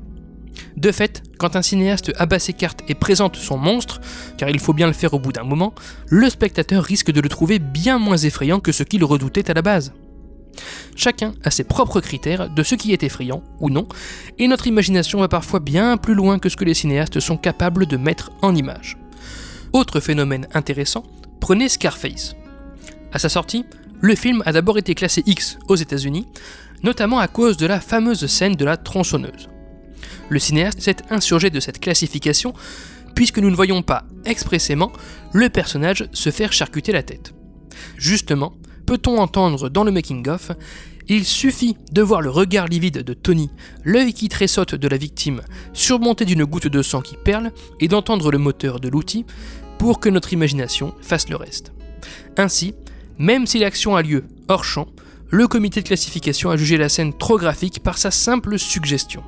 De 0.79 0.93
fait, 0.93 1.23
quand 1.39 1.57
un 1.57 1.63
cinéaste 1.63 2.11
abat 2.17 2.39
ses 2.39 2.55
cartes 2.55 2.83
et 2.89 2.95
présente 2.95 3.37
son 3.37 3.59
monstre, 3.59 4.01
car 4.39 4.49
il 4.49 4.61
faut 4.61 4.73
bien 4.73 4.87
le 4.87 4.95
faire 4.95 5.13
au 5.13 5.19
bout 5.19 5.33
d'un 5.33 5.45
moment, 5.45 5.75
le 6.09 6.31
spectateur 6.31 6.83
risque 6.83 7.13
de 7.13 7.21
le 7.21 7.29
trouver 7.29 7.59
bien 7.59 7.99
moins 7.99 8.17
effrayant 8.17 8.61
que 8.61 8.73
ce 8.73 8.83
qu'il 8.83 9.05
redoutait 9.05 9.51
à 9.51 9.55
la 9.55 9.61
base. 9.61 9.93
Chacun 10.97 11.35
a 11.45 11.51
ses 11.51 11.65
propres 11.65 12.01
critères 12.01 12.51
de 12.51 12.63
ce 12.63 12.75
qui 12.75 12.93
est 12.93 13.03
effrayant 13.03 13.43
ou 13.61 13.71
non, 13.71 13.87
et 14.39 14.49
notre 14.49 14.67
imagination 14.67 15.21
va 15.21 15.29
parfois 15.29 15.61
bien 15.61 15.97
plus 15.97 16.15
loin 16.15 16.39
que 16.39 16.49
ce 16.49 16.57
que 16.57 16.65
les 16.65 16.75
cinéastes 16.75 17.21
sont 17.21 17.37
capables 17.37 17.87
de 17.87 17.97
mettre 17.97 18.31
en 18.43 18.55
image. 18.55 18.97
Autre 19.73 20.01
phénomène 20.01 20.49
intéressant, 20.53 21.05
prenez 21.41 21.69
Scarface. 21.69 22.35
À 23.13 23.19
sa 23.19 23.29
sortie, 23.29 23.65
le 24.01 24.15
film 24.15 24.43
a 24.47 24.53
d'abord 24.53 24.79
été 24.79 24.95
classé 24.95 25.23
X 25.27 25.59
aux 25.69 25.77
États-Unis, 25.77 26.27
notamment 26.83 27.19
à 27.19 27.29
cause 27.29 27.57
de 27.57 27.67
la 27.67 27.81
fameuse 27.81 28.27
scène 28.27 28.57
de 28.57 28.65
la 28.65 28.77
tronçonneuse. 28.77 29.49
Le 30.29 30.39
cinéaste 30.39 30.81
s'est 30.81 30.97
insurgé 31.11 31.51
de 31.51 31.61
cette 31.61 31.81
classification 31.81 32.55
puisque 33.15 33.39
nous 33.39 33.51
ne 33.51 33.57
voyons 33.57 33.83
pas 33.83 34.05
expressément 34.25 34.93
le 35.33 35.49
personnage 35.49 36.09
se 36.13 36.31
faire 36.31 36.53
charcuter 36.53 36.93
la 36.93 37.03
tête. 37.03 37.35
Justement, 37.97 38.55
peut-on 38.91 39.19
entendre 39.19 39.69
dans 39.69 39.85
le 39.85 39.93
making-of, 39.93 40.51
il 41.07 41.25
suffit 41.25 41.77
de 41.93 42.03
voir 42.03 42.23
le 42.23 42.29
regard 42.29 42.67
livide 42.67 43.05
de 43.05 43.15
Tony, 43.15 43.49
l'œil 43.85 44.13
qui 44.13 44.29
tressaute 44.29 44.75
de 44.75 44.89
la 44.89 44.97
victime, 44.97 45.43
surmonté 45.73 46.25
d'une 46.25 46.45
goutte 46.45 46.67
de 46.67 46.83
sang 46.83 47.01
qui 47.01 47.17
perle, 47.17 47.53
et 47.79 47.87
d'entendre 47.87 48.33
le 48.33 48.39
moteur 48.39 48.81
de 48.81 48.89
l'outil 48.89 49.27
pour 49.79 50.01
que 50.01 50.09
notre 50.09 50.33
imagination 50.33 50.93
fasse 51.03 51.29
le 51.29 51.37
reste. 51.37 51.73
Ainsi, 52.37 52.75
même 53.17 53.47
si 53.47 53.61
l'action 53.61 53.95
a 53.95 54.03
lieu 54.03 54.25
hors 54.49 54.65
champ, 54.65 54.89
le 55.29 55.47
comité 55.47 55.83
de 55.83 55.87
classification 55.87 56.51
a 56.51 56.57
jugé 56.57 56.77
la 56.77 56.89
scène 56.89 57.17
trop 57.17 57.39
graphique 57.39 57.85
par 57.85 57.97
sa 57.97 58.11
simple 58.11 58.59
suggestion. 58.59 59.23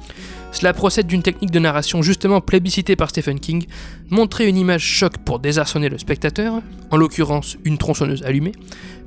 Cela 0.52 0.74
procède 0.74 1.06
d'une 1.06 1.22
technique 1.22 1.50
de 1.50 1.58
narration 1.58 2.02
justement 2.02 2.40
plébiscitée 2.40 2.94
par 2.94 3.10
Stephen 3.10 3.40
King, 3.40 3.64
montrer 4.10 4.46
une 4.46 4.58
image 4.58 4.82
choc 4.82 5.16
pour 5.24 5.40
désarçonner 5.40 5.88
le 5.88 5.98
spectateur, 5.98 6.60
en 6.90 6.96
l'occurrence 6.96 7.56
une 7.64 7.78
tronçonneuse 7.78 8.22
allumée, 8.22 8.52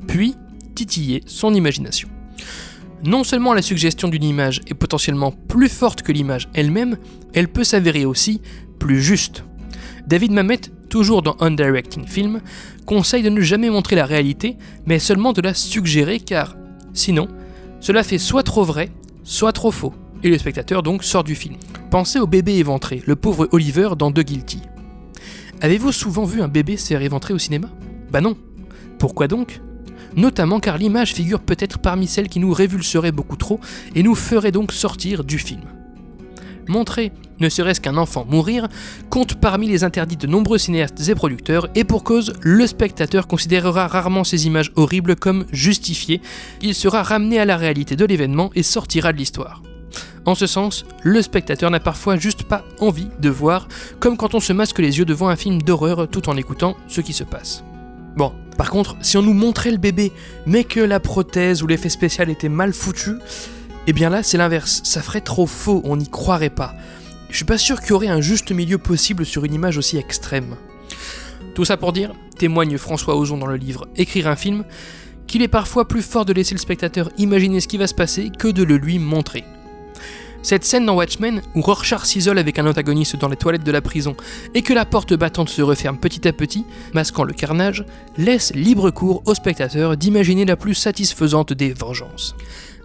puis 0.07 0.35
titiller 0.73 1.23
son 1.25 1.53
imagination. 1.53 2.09
non 3.03 3.23
seulement 3.23 3.53
la 3.53 3.61
suggestion 3.61 4.07
d'une 4.07 4.23
image 4.23 4.61
est 4.67 4.73
potentiellement 4.73 5.31
plus 5.31 5.69
forte 5.69 6.01
que 6.01 6.11
l'image 6.11 6.49
elle-même, 6.55 6.97
elle 7.33 7.47
peut 7.47 7.63
s'avérer 7.63 8.05
aussi 8.05 8.41
plus 8.79 9.01
juste. 9.01 9.43
David 10.07 10.31
Mamet, 10.31 10.61
toujours 10.89 11.21
dans 11.21 11.35
Undirecting 11.39 12.07
Film, 12.07 12.41
conseille 12.85 13.21
de 13.21 13.29
ne 13.29 13.41
jamais 13.41 13.69
montrer 13.69 13.95
la 13.95 14.05
réalité, 14.05 14.57
mais 14.85 14.97
seulement 14.97 15.33
de 15.33 15.41
la 15.41 15.53
suggérer 15.53 16.19
car, 16.19 16.55
sinon, 16.93 17.27
cela 17.79 18.01
fait 18.03 18.17
soit 18.17 18.43
trop 18.43 18.63
vrai, 18.63 18.89
soit 19.23 19.51
trop 19.51 19.71
faux, 19.71 19.93
et 20.23 20.29
le 20.29 20.37
spectateur 20.37 20.83
donc 20.83 21.03
sort 21.03 21.23
du 21.23 21.35
film. 21.35 21.55
Pensez 21.91 22.19
au 22.19 22.27
bébé 22.27 22.55
éventré, 22.55 23.01
le 23.05 23.15
pauvre 23.15 23.47
Oliver 23.51 23.89
dans 23.97 24.11
The 24.11 24.21
Guilty. 24.21 24.61
Avez-vous 25.61 25.91
souvent 25.91 26.25
vu 26.25 26.41
un 26.41 26.47
bébé 26.47 26.77
se 26.77 26.87
faire 26.87 27.01
éventrer 27.01 27.33
au 27.33 27.39
cinéma? 27.39 27.69
Bah 28.11 28.21
non. 28.21 28.35
Pourquoi 28.99 29.27
donc? 29.27 29.61
Notamment 30.15 30.59
car 30.59 30.77
l'image 30.77 31.13
figure 31.13 31.41
peut-être 31.41 31.79
parmi 31.79 32.07
celles 32.07 32.29
qui 32.29 32.39
nous 32.39 32.53
révulseraient 32.53 33.11
beaucoup 33.11 33.35
trop 33.35 33.59
et 33.95 34.03
nous 34.03 34.15
ferait 34.15 34.51
donc 34.51 34.71
sortir 34.71 35.23
du 35.23 35.37
film. 35.37 35.61
Montrer, 36.67 37.11
ne 37.39 37.49
serait-ce 37.49 37.81
qu'un 37.81 37.97
enfant 37.97 38.25
mourir, 38.27 38.67
compte 39.09 39.35
parmi 39.35 39.67
les 39.67 39.83
interdits 39.83 40.17
de 40.17 40.25
nombreux 40.25 40.57
cinéastes 40.57 41.07
et 41.07 41.15
producteurs, 41.15 41.67
et 41.75 41.83
pour 41.83 42.03
cause, 42.03 42.33
le 42.41 42.65
spectateur 42.65 43.27
considérera 43.27 43.87
rarement 43.87 44.23
ces 44.23 44.47
images 44.47 44.71
horribles 44.75 45.15
comme 45.15 45.45
justifiées, 45.51 46.21
il 46.61 46.73
sera 46.73 47.03
ramené 47.03 47.39
à 47.39 47.45
la 47.45 47.57
réalité 47.57 47.95
de 47.95 48.05
l'événement 48.05 48.49
et 48.55 48.63
sortira 48.63 49.13
de 49.13 49.17
l'histoire. 49.17 49.61
En 50.25 50.33
ce 50.33 50.47
sens, 50.47 50.85
le 51.03 51.21
spectateur 51.21 51.69
n'a 51.69 51.79
parfois 51.79 52.17
juste 52.17 52.43
pas 52.43 52.63
envie 52.79 53.09
de 53.19 53.29
voir, 53.29 53.67
comme 53.99 54.17
quand 54.17 54.33
on 54.33 54.39
se 54.39 54.53
masque 54.53 54.79
les 54.79 54.97
yeux 54.97 55.05
devant 55.05 55.27
un 55.27 55.35
film 55.35 55.61
d'horreur 55.61 56.07
tout 56.09 56.29
en 56.29 56.37
écoutant 56.37 56.75
ce 56.87 57.01
qui 57.01 57.13
se 57.13 57.23
passe. 57.23 57.63
Bon, 58.15 58.33
par 58.57 58.71
contre, 58.71 58.95
si 59.01 59.17
on 59.17 59.21
nous 59.21 59.33
montrait 59.33 59.71
le 59.71 59.77
bébé, 59.77 60.11
mais 60.47 60.63
que 60.63 60.79
la 60.79 60.99
prothèse 60.99 61.61
ou 61.61 61.67
l'effet 61.67 61.89
spécial 61.89 62.29
était 62.29 62.49
mal 62.49 62.73
foutu, 62.73 63.17
eh 63.85 63.93
bien 63.93 64.09
là 64.09 64.23
c'est 64.23 64.37
l'inverse, 64.37 64.81
ça 64.83 65.03
ferait 65.03 65.21
trop 65.21 65.45
faux, 65.45 65.81
on 65.83 65.97
n'y 65.97 66.09
croirait 66.09 66.49
pas. 66.49 66.73
Je 67.29 67.35
suis 67.35 67.45
pas 67.45 67.57
sûr 67.57 67.79
qu'il 67.81 67.91
y 67.91 67.93
aurait 67.93 68.07
un 68.07 68.21
juste 68.21 68.51
milieu 68.51 68.77
possible 68.79 69.25
sur 69.25 69.45
une 69.45 69.53
image 69.53 69.77
aussi 69.77 69.97
extrême. 69.97 70.55
Tout 71.53 71.65
ça 71.65 71.77
pour 71.77 71.93
dire, 71.93 72.13
témoigne 72.39 72.77
François 72.77 73.15
Ozon 73.15 73.37
dans 73.37 73.45
le 73.45 73.57
livre 73.57 73.87
Écrire 73.95 74.27
un 74.27 74.35
film, 74.35 74.63
qu'il 75.27 75.41
est 75.41 75.47
parfois 75.47 75.87
plus 75.87 76.01
fort 76.01 76.25
de 76.25 76.33
laisser 76.33 76.55
le 76.55 76.59
spectateur 76.59 77.09
imaginer 77.17 77.59
ce 77.59 77.67
qui 77.67 77.77
va 77.77 77.87
se 77.87 77.93
passer 77.93 78.31
que 78.35 78.47
de 78.47 78.63
le 78.63 78.77
lui 78.77 78.97
montrer. 78.97 79.43
Cette 80.45 80.63
scène 80.63 80.85
dans 80.85 80.93
Watchmen, 80.93 81.41
où 81.55 81.61
Rorschach 81.61 82.05
s'isole 82.05 82.37
avec 82.37 82.59
un 82.59 82.67
antagoniste 82.67 83.15
dans 83.15 83.29
les 83.29 83.35
toilettes 83.35 83.63
de 83.63 83.71
la 83.71 83.81
prison 83.81 84.15
et 84.53 84.61
que 84.61 84.73
la 84.73 84.85
porte 84.85 85.15
battante 85.15 85.49
se 85.49 85.63
referme 85.63 85.97
petit 85.97 86.27
à 86.27 86.33
petit, 86.33 86.65
masquant 86.93 87.23
le 87.23 87.33
carnage, 87.33 87.83
laisse 88.15 88.53
libre 88.53 88.91
cours 88.91 89.23
au 89.25 89.33
spectateur 89.33 89.97
d'imaginer 89.97 90.45
la 90.45 90.55
plus 90.55 90.75
satisfaisante 90.75 91.51
des 91.53 91.73
vengeances. 91.73 92.35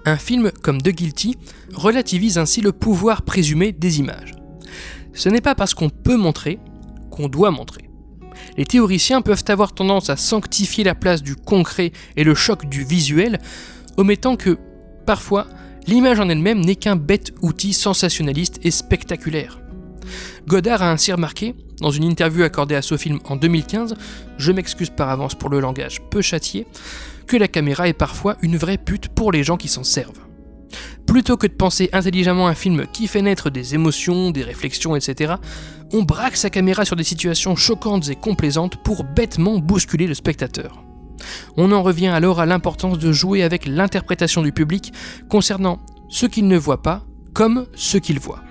Un 0.07 0.16
film 0.16 0.51
comme 0.62 0.81
The 0.81 0.88
Guilty 0.88 1.37
relativise 1.75 2.38
ainsi 2.38 2.62
le 2.62 2.73
pouvoir 2.73 3.20
présumé 3.20 3.73
des 3.73 3.99
images. 3.99 4.33
Ce 5.12 5.29
n'est 5.29 5.42
pas 5.42 5.55
parce 5.55 5.75
qu'on 5.75 5.90
peut 5.90 6.16
montrer 6.16 6.61
qu'on 7.11 7.29
doit 7.29 7.51
montrer. 7.51 7.90
Les 8.57 8.64
théoriciens 8.64 9.20
peuvent 9.20 9.44
avoir 9.49 9.75
tendance 9.75 10.09
à 10.09 10.16
sanctifier 10.16 10.83
la 10.83 10.94
place 10.94 11.23
du 11.23 11.37
concret 11.37 11.92
et 12.16 12.25
le 12.25 12.35
choc 12.35 12.70
du 12.70 12.85
visuel, 12.85 13.38
omettant 13.99 14.37
que, 14.37 14.57
parfois, 15.05 15.46
l'image 15.90 16.20
en 16.20 16.29
elle-même 16.29 16.61
n'est 16.61 16.76
qu'un 16.76 16.94
bête 16.94 17.33
outil 17.42 17.72
sensationnaliste 17.72 18.61
et 18.62 18.70
spectaculaire. 18.70 19.61
Godard 20.46 20.83
a 20.83 20.92
ainsi 20.92 21.11
remarqué, 21.11 21.57
dans 21.81 21.90
une 21.90 22.05
interview 22.05 22.44
accordée 22.44 22.76
à 22.76 22.83
ce 22.83 22.96
film 22.96 23.18
en 23.24 23.35
2015, 23.35 23.96
je 24.38 24.53
m'excuse 24.53 24.90
par 24.90 25.09
avance 25.09 25.35
pour 25.35 25.50
le 25.50 25.59
langage 25.59 26.00
peu 26.09 26.22
châtié, 26.22 26.66
que 27.26 27.37
la 27.37 27.48
caméra 27.48 27.88
est 27.88 27.92
parfois 27.92 28.37
une 28.40 28.57
vraie 28.57 28.79
pute 28.79 29.09
pour 29.09 29.33
les 29.33 29.42
gens 29.42 29.57
qui 29.57 29.66
s'en 29.66 29.83
servent. 29.83 30.20
Plutôt 31.09 31.37
que 31.37 31.48
de 31.48 31.55
penser 31.55 31.90
intelligemment 31.92 32.46
un 32.46 32.55
film 32.55 32.87
qui 32.92 33.09
fait 33.09 33.22
naître 33.22 33.50
des 33.50 33.74
émotions, 33.74 34.31
des 34.31 34.44
réflexions, 34.44 34.94
etc., 34.94 35.35
on 35.92 36.03
braque 36.03 36.37
sa 36.37 36.50
caméra 36.50 36.85
sur 36.85 36.94
des 36.94 37.03
situations 37.03 37.57
choquantes 37.57 38.09
et 38.11 38.14
complaisantes 38.14 38.81
pour 38.85 39.03
bêtement 39.03 39.59
bousculer 39.59 40.07
le 40.07 40.14
spectateur. 40.14 40.85
On 41.56 41.72
en 41.72 41.83
revient 41.83 42.09
alors 42.09 42.40
à 42.40 42.46
l'importance 42.46 42.98
de 42.98 43.12
jouer 43.12 43.42
avec 43.42 43.66
l'interprétation 43.66 44.42
du 44.42 44.52
public 44.52 44.92
concernant 45.28 45.80
ce 46.09 46.26
qu'il 46.26 46.48
ne 46.48 46.59
voit 46.59 46.83
pas 46.83 47.04
comme 47.33 47.66
ce 47.74 47.98
qu'il 47.98 48.18
voit. 48.18 48.42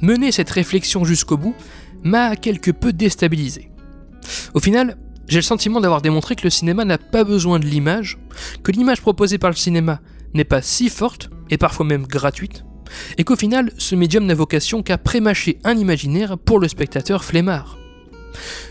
Mener 0.00 0.32
cette 0.32 0.50
réflexion 0.50 1.04
jusqu'au 1.04 1.36
bout 1.36 1.54
m'a 2.02 2.36
quelque 2.36 2.70
peu 2.70 2.92
déstabilisé. 2.92 3.70
Au 4.54 4.60
final, 4.60 4.96
j'ai 5.28 5.38
le 5.38 5.42
sentiment 5.42 5.80
d'avoir 5.80 6.02
démontré 6.02 6.36
que 6.36 6.44
le 6.44 6.50
cinéma 6.50 6.84
n'a 6.84 6.98
pas 6.98 7.24
besoin 7.24 7.58
de 7.58 7.66
l'image, 7.66 8.18
que 8.62 8.72
l'image 8.72 9.00
proposée 9.00 9.38
par 9.38 9.50
le 9.50 9.56
cinéma 9.56 10.00
n'est 10.34 10.44
pas 10.44 10.62
si 10.62 10.88
forte, 10.88 11.30
et 11.50 11.58
parfois 11.58 11.86
même 11.86 12.06
gratuite, 12.06 12.64
et 13.18 13.24
qu'au 13.24 13.36
final, 13.36 13.72
ce 13.78 13.94
médium 13.94 14.26
n'a 14.26 14.34
vocation 14.34 14.82
qu'à 14.82 14.98
prémâcher 14.98 15.58
un 15.64 15.76
imaginaire 15.76 16.38
pour 16.38 16.58
le 16.58 16.68
spectateur 16.68 17.24
flemmard. 17.24 17.78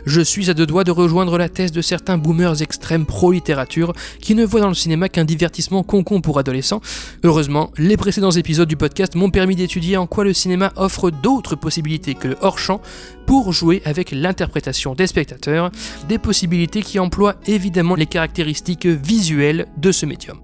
Je 0.05 0.21
suis 0.21 0.49
à 0.49 0.53
deux 0.53 0.65
doigts 0.65 0.83
de 0.83 0.91
rejoindre 0.91 1.37
la 1.37 1.49
thèse 1.49 1.71
de 1.71 1.81
certains 1.81 2.17
boomers 2.17 2.61
extrêmes 2.61 3.05
pro-littérature 3.05 3.93
qui 4.21 4.35
ne 4.35 4.45
voient 4.45 4.61
dans 4.61 4.69
le 4.69 4.73
cinéma 4.73 5.09
qu'un 5.09 5.25
divertissement 5.25 5.83
concon 5.83 6.21
pour 6.21 6.39
adolescents. 6.39 6.81
Heureusement, 7.23 7.71
les 7.77 7.97
précédents 7.97 8.31
épisodes 8.31 8.67
du 8.67 8.77
podcast 8.77 9.15
m'ont 9.15 9.29
permis 9.29 9.55
d'étudier 9.55 9.97
en 9.97 10.07
quoi 10.07 10.23
le 10.23 10.33
cinéma 10.33 10.73
offre 10.75 11.11
d'autres 11.11 11.55
possibilités 11.55 12.15
que 12.15 12.27
le 12.27 12.37
hors-champ 12.41 12.81
pour 13.25 13.51
jouer 13.53 13.81
avec 13.85 14.11
l'interprétation 14.11 14.93
des 14.93 15.07
spectateurs, 15.07 15.71
des 16.07 16.17
possibilités 16.17 16.81
qui 16.81 16.99
emploient 16.99 17.35
évidemment 17.47 17.95
les 17.95 18.05
caractéristiques 18.05 18.85
visuelles 18.85 19.67
de 19.77 19.91
ce 19.91 20.05
médium. 20.05 20.39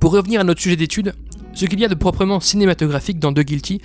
Pour 0.00 0.12
revenir 0.12 0.40
à 0.40 0.44
notre 0.44 0.60
sujet 0.60 0.76
d'étude, 0.76 1.14
ce 1.52 1.66
qu'il 1.66 1.80
y 1.80 1.84
a 1.84 1.88
de 1.88 1.94
proprement 1.94 2.40
cinématographique 2.40 3.18
dans 3.18 3.32
The 3.32 3.40
Guilty 3.40 3.80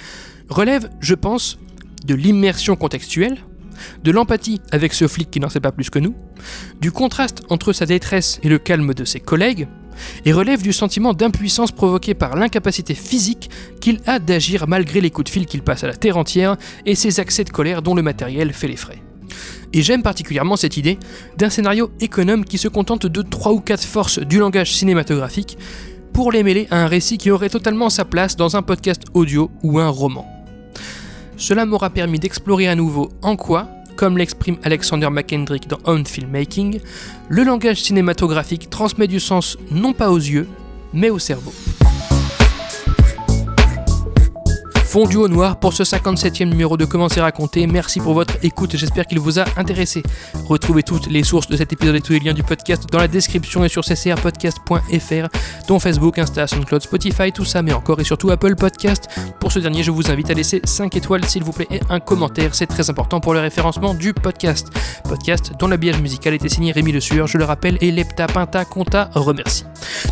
relève, 0.49 0.89
je 0.99 1.15
pense, 1.15 1.57
de 2.05 2.15
l'immersion 2.15 2.75
contextuelle, 2.75 3.38
de 4.03 4.11
l'empathie 4.11 4.61
avec 4.71 4.93
ce 4.93 5.07
flic 5.07 5.31
qui 5.31 5.39
n'en 5.39 5.49
sait 5.49 5.59
pas 5.59 5.71
plus 5.71 5.89
que 5.89 5.99
nous, 5.99 6.15
du 6.81 6.91
contraste 6.91 7.43
entre 7.49 7.73
sa 7.73 7.85
détresse 7.85 8.39
et 8.43 8.49
le 8.49 8.59
calme 8.59 8.93
de 8.93 9.05
ses 9.05 9.19
collègues, 9.19 9.67
et 10.25 10.33
relève 10.33 10.61
du 10.61 10.73
sentiment 10.73 11.13
d'impuissance 11.13 11.71
provoqué 11.71 12.13
par 12.13 12.35
l'incapacité 12.35 12.95
physique 12.95 13.49
qu'il 13.79 13.99
a 14.05 14.19
d'agir 14.19 14.67
malgré 14.67 15.01
les 15.01 15.11
coups 15.11 15.25
de 15.25 15.29
fil 15.29 15.45
qu'il 15.45 15.61
passe 15.61 15.83
à 15.83 15.87
la 15.87 15.95
terre 15.95 16.17
entière 16.17 16.57
et 16.85 16.95
ses 16.95 17.19
accès 17.19 17.43
de 17.43 17.49
colère 17.49 17.81
dont 17.81 17.95
le 17.95 18.01
matériel 18.01 18.53
fait 18.53 18.67
les 18.67 18.75
frais. 18.75 19.01
Et 19.73 19.81
j'aime 19.81 20.03
particulièrement 20.03 20.55
cette 20.55 20.77
idée 20.77 20.99
d'un 21.37 21.49
scénario 21.49 21.91
économe 21.99 22.45
qui 22.45 22.57
se 22.57 22.67
contente 22.67 23.07
de 23.07 23.21
3 23.21 23.53
ou 23.53 23.59
4 23.59 23.83
forces 23.83 24.19
du 24.19 24.37
langage 24.37 24.75
cinématographique 24.75 25.57
pour 26.13 26.31
les 26.31 26.43
mêler 26.43 26.67
à 26.69 26.83
un 26.83 26.87
récit 26.87 27.17
qui 27.17 27.31
aurait 27.31 27.49
totalement 27.49 27.89
sa 27.89 28.05
place 28.05 28.35
dans 28.35 28.55
un 28.55 28.61
podcast 28.61 29.03
audio 29.15 29.49
ou 29.63 29.79
un 29.79 29.89
roman. 29.89 30.32
Cela 31.37 31.65
m'aura 31.65 31.89
permis 31.89 32.19
d'explorer 32.19 32.67
à 32.67 32.75
nouveau 32.75 33.11
en 33.21 33.35
quoi, 33.35 33.67
comme 33.95 34.17
l'exprime 34.17 34.57
Alexander 34.63 35.09
McKendrick 35.09 35.67
dans 35.67 35.79
On 35.85 36.03
Filmmaking, 36.05 36.79
le 37.29 37.43
langage 37.43 37.81
cinématographique 37.81 38.69
transmet 38.69 39.07
du 39.07 39.19
sens 39.19 39.57
non 39.71 39.93
pas 39.93 40.09
aux 40.11 40.17
yeux, 40.17 40.47
mais 40.93 41.09
au 41.09 41.19
cerveau. 41.19 41.53
Fondu 44.93 45.17
au 45.17 45.27
noir 45.27 45.58
pour 45.58 45.73
ce 45.73 45.82
57e 45.82 46.49
numéro 46.49 46.77
de 46.77 46.86
Comment 46.86 47.10
c'est 47.10 47.19
raconté. 47.19 47.65
Merci 47.65 47.99
pour 47.99 48.13
votre 48.13 48.36
écoute, 48.43 48.77
j'espère 48.77 49.08
qu'il 49.08 49.19
vous 49.19 49.39
a 49.39 49.45
intéressé. 49.58 50.03
Retrouvez 50.45 50.84
toutes 50.84 51.08
les 51.08 51.23
sources 51.23 51.47
de 51.47 51.58
cet 51.58 51.73
épisode 51.73 51.95
et 51.95 52.01
tous 52.01 52.13
les 52.13 52.19
liens 52.19 52.34
du 52.34 52.43
podcast 52.43 52.84
dans 52.91 52.99
la 52.99 53.08
description 53.08 53.65
et 53.65 53.69
sur 53.69 53.84
ccrpodcast.fr, 53.84 55.27
dont 55.67 55.79
Facebook, 55.79 56.19
Insta, 56.19 56.45
SoundCloud, 56.45 56.84
Spotify, 56.84 57.32
tout 57.32 57.43
ça, 57.43 57.63
mais 57.63 57.73
encore 57.73 57.99
et 58.01 58.03
surtout 58.03 58.29
Apple 58.29 58.56
Podcast. 58.56 59.10
Pour 59.39 59.51
ce 59.51 59.58
dernier, 59.58 59.82
je 59.82 59.89
vous 59.89 60.12
invite 60.12 60.29
à 60.29 60.36
laisser 60.36 60.62
5 60.63 60.95
étoiles 60.95 61.25
s'il 61.25 61.43
vous 61.43 61.53
plaît 61.53 61.67
et 61.71 61.79
un 61.89 61.99
commentaire, 61.99 62.53
c'est 62.53 62.67
très 62.67 62.91
important 62.91 63.19
pour 63.19 63.34
le 63.34 63.39
référencement 63.39 63.95
du 63.95 64.13
podcast. 64.13 64.67
Podcast 65.10 65.53
dont 65.58 65.69
l'habillage 65.69 66.01
musical 66.01 66.36
était 66.36 66.49
signé 66.49 66.71
Rémi 66.71 66.91
Le 66.91 66.99
Sueur, 66.99 67.25
je 67.25 67.39
le 67.39 67.45
rappelle, 67.45 67.79
et 67.82 67.91
Lepta 67.91 68.27
Pinta 68.27 68.63
Conta 68.63 69.10
remercie. 69.15 69.65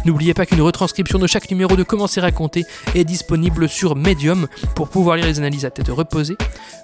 N'oubliez 0.06 0.34
pas 0.34 0.48
qu'une 0.48 0.62
retranscription 0.62 1.20
de 1.20 1.28
chaque 1.28 1.52
numéro 1.52 1.76
de 1.76 1.84
Comment 1.84 2.08
c'est 2.08 2.22
raconté 2.22 2.66
est 2.96 3.04
disponible 3.04 3.70
sur 3.70 3.96
Medium 3.96 4.48
pour 4.76 4.90
pouvoir 4.90 5.16
lire 5.16 5.26
les 5.26 5.40
analyses 5.40 5.66
à 5.66 5.72
tête 5.72 5.90
reposée. 5.90 6.38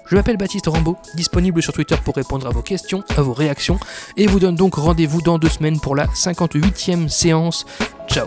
Je 0.08 0.14
m'appelle 0.14 0.36
Baptiste 0.36 0.66
Rambaud, 0.66 0.96
disponible 1.14 1.62
sur 1.62 1.72
Twitter 1.72 1.96
pour 2.04 2.16
répondre 2.16 2.46
à 2.46 2.50
vos 2.50 2.62
questions, 2.62 3.04
à 3.16 3.22
vos 3.22 3.34
réactions, 3.34 3.78
et 4.16 4.26
vous 4.26 4.40
donne 4.40 4.56
donc 4.56 4.74
rendez-vous 4.74 5.22
dans 5.22 5.38
deux 5.38 5.48
semaines 5.48 5.80
pour 5.80 5.94
la 5.96 6.06
58e 6.06 7.08
séance. 7.08 7.66
Ciao 8.08 8.26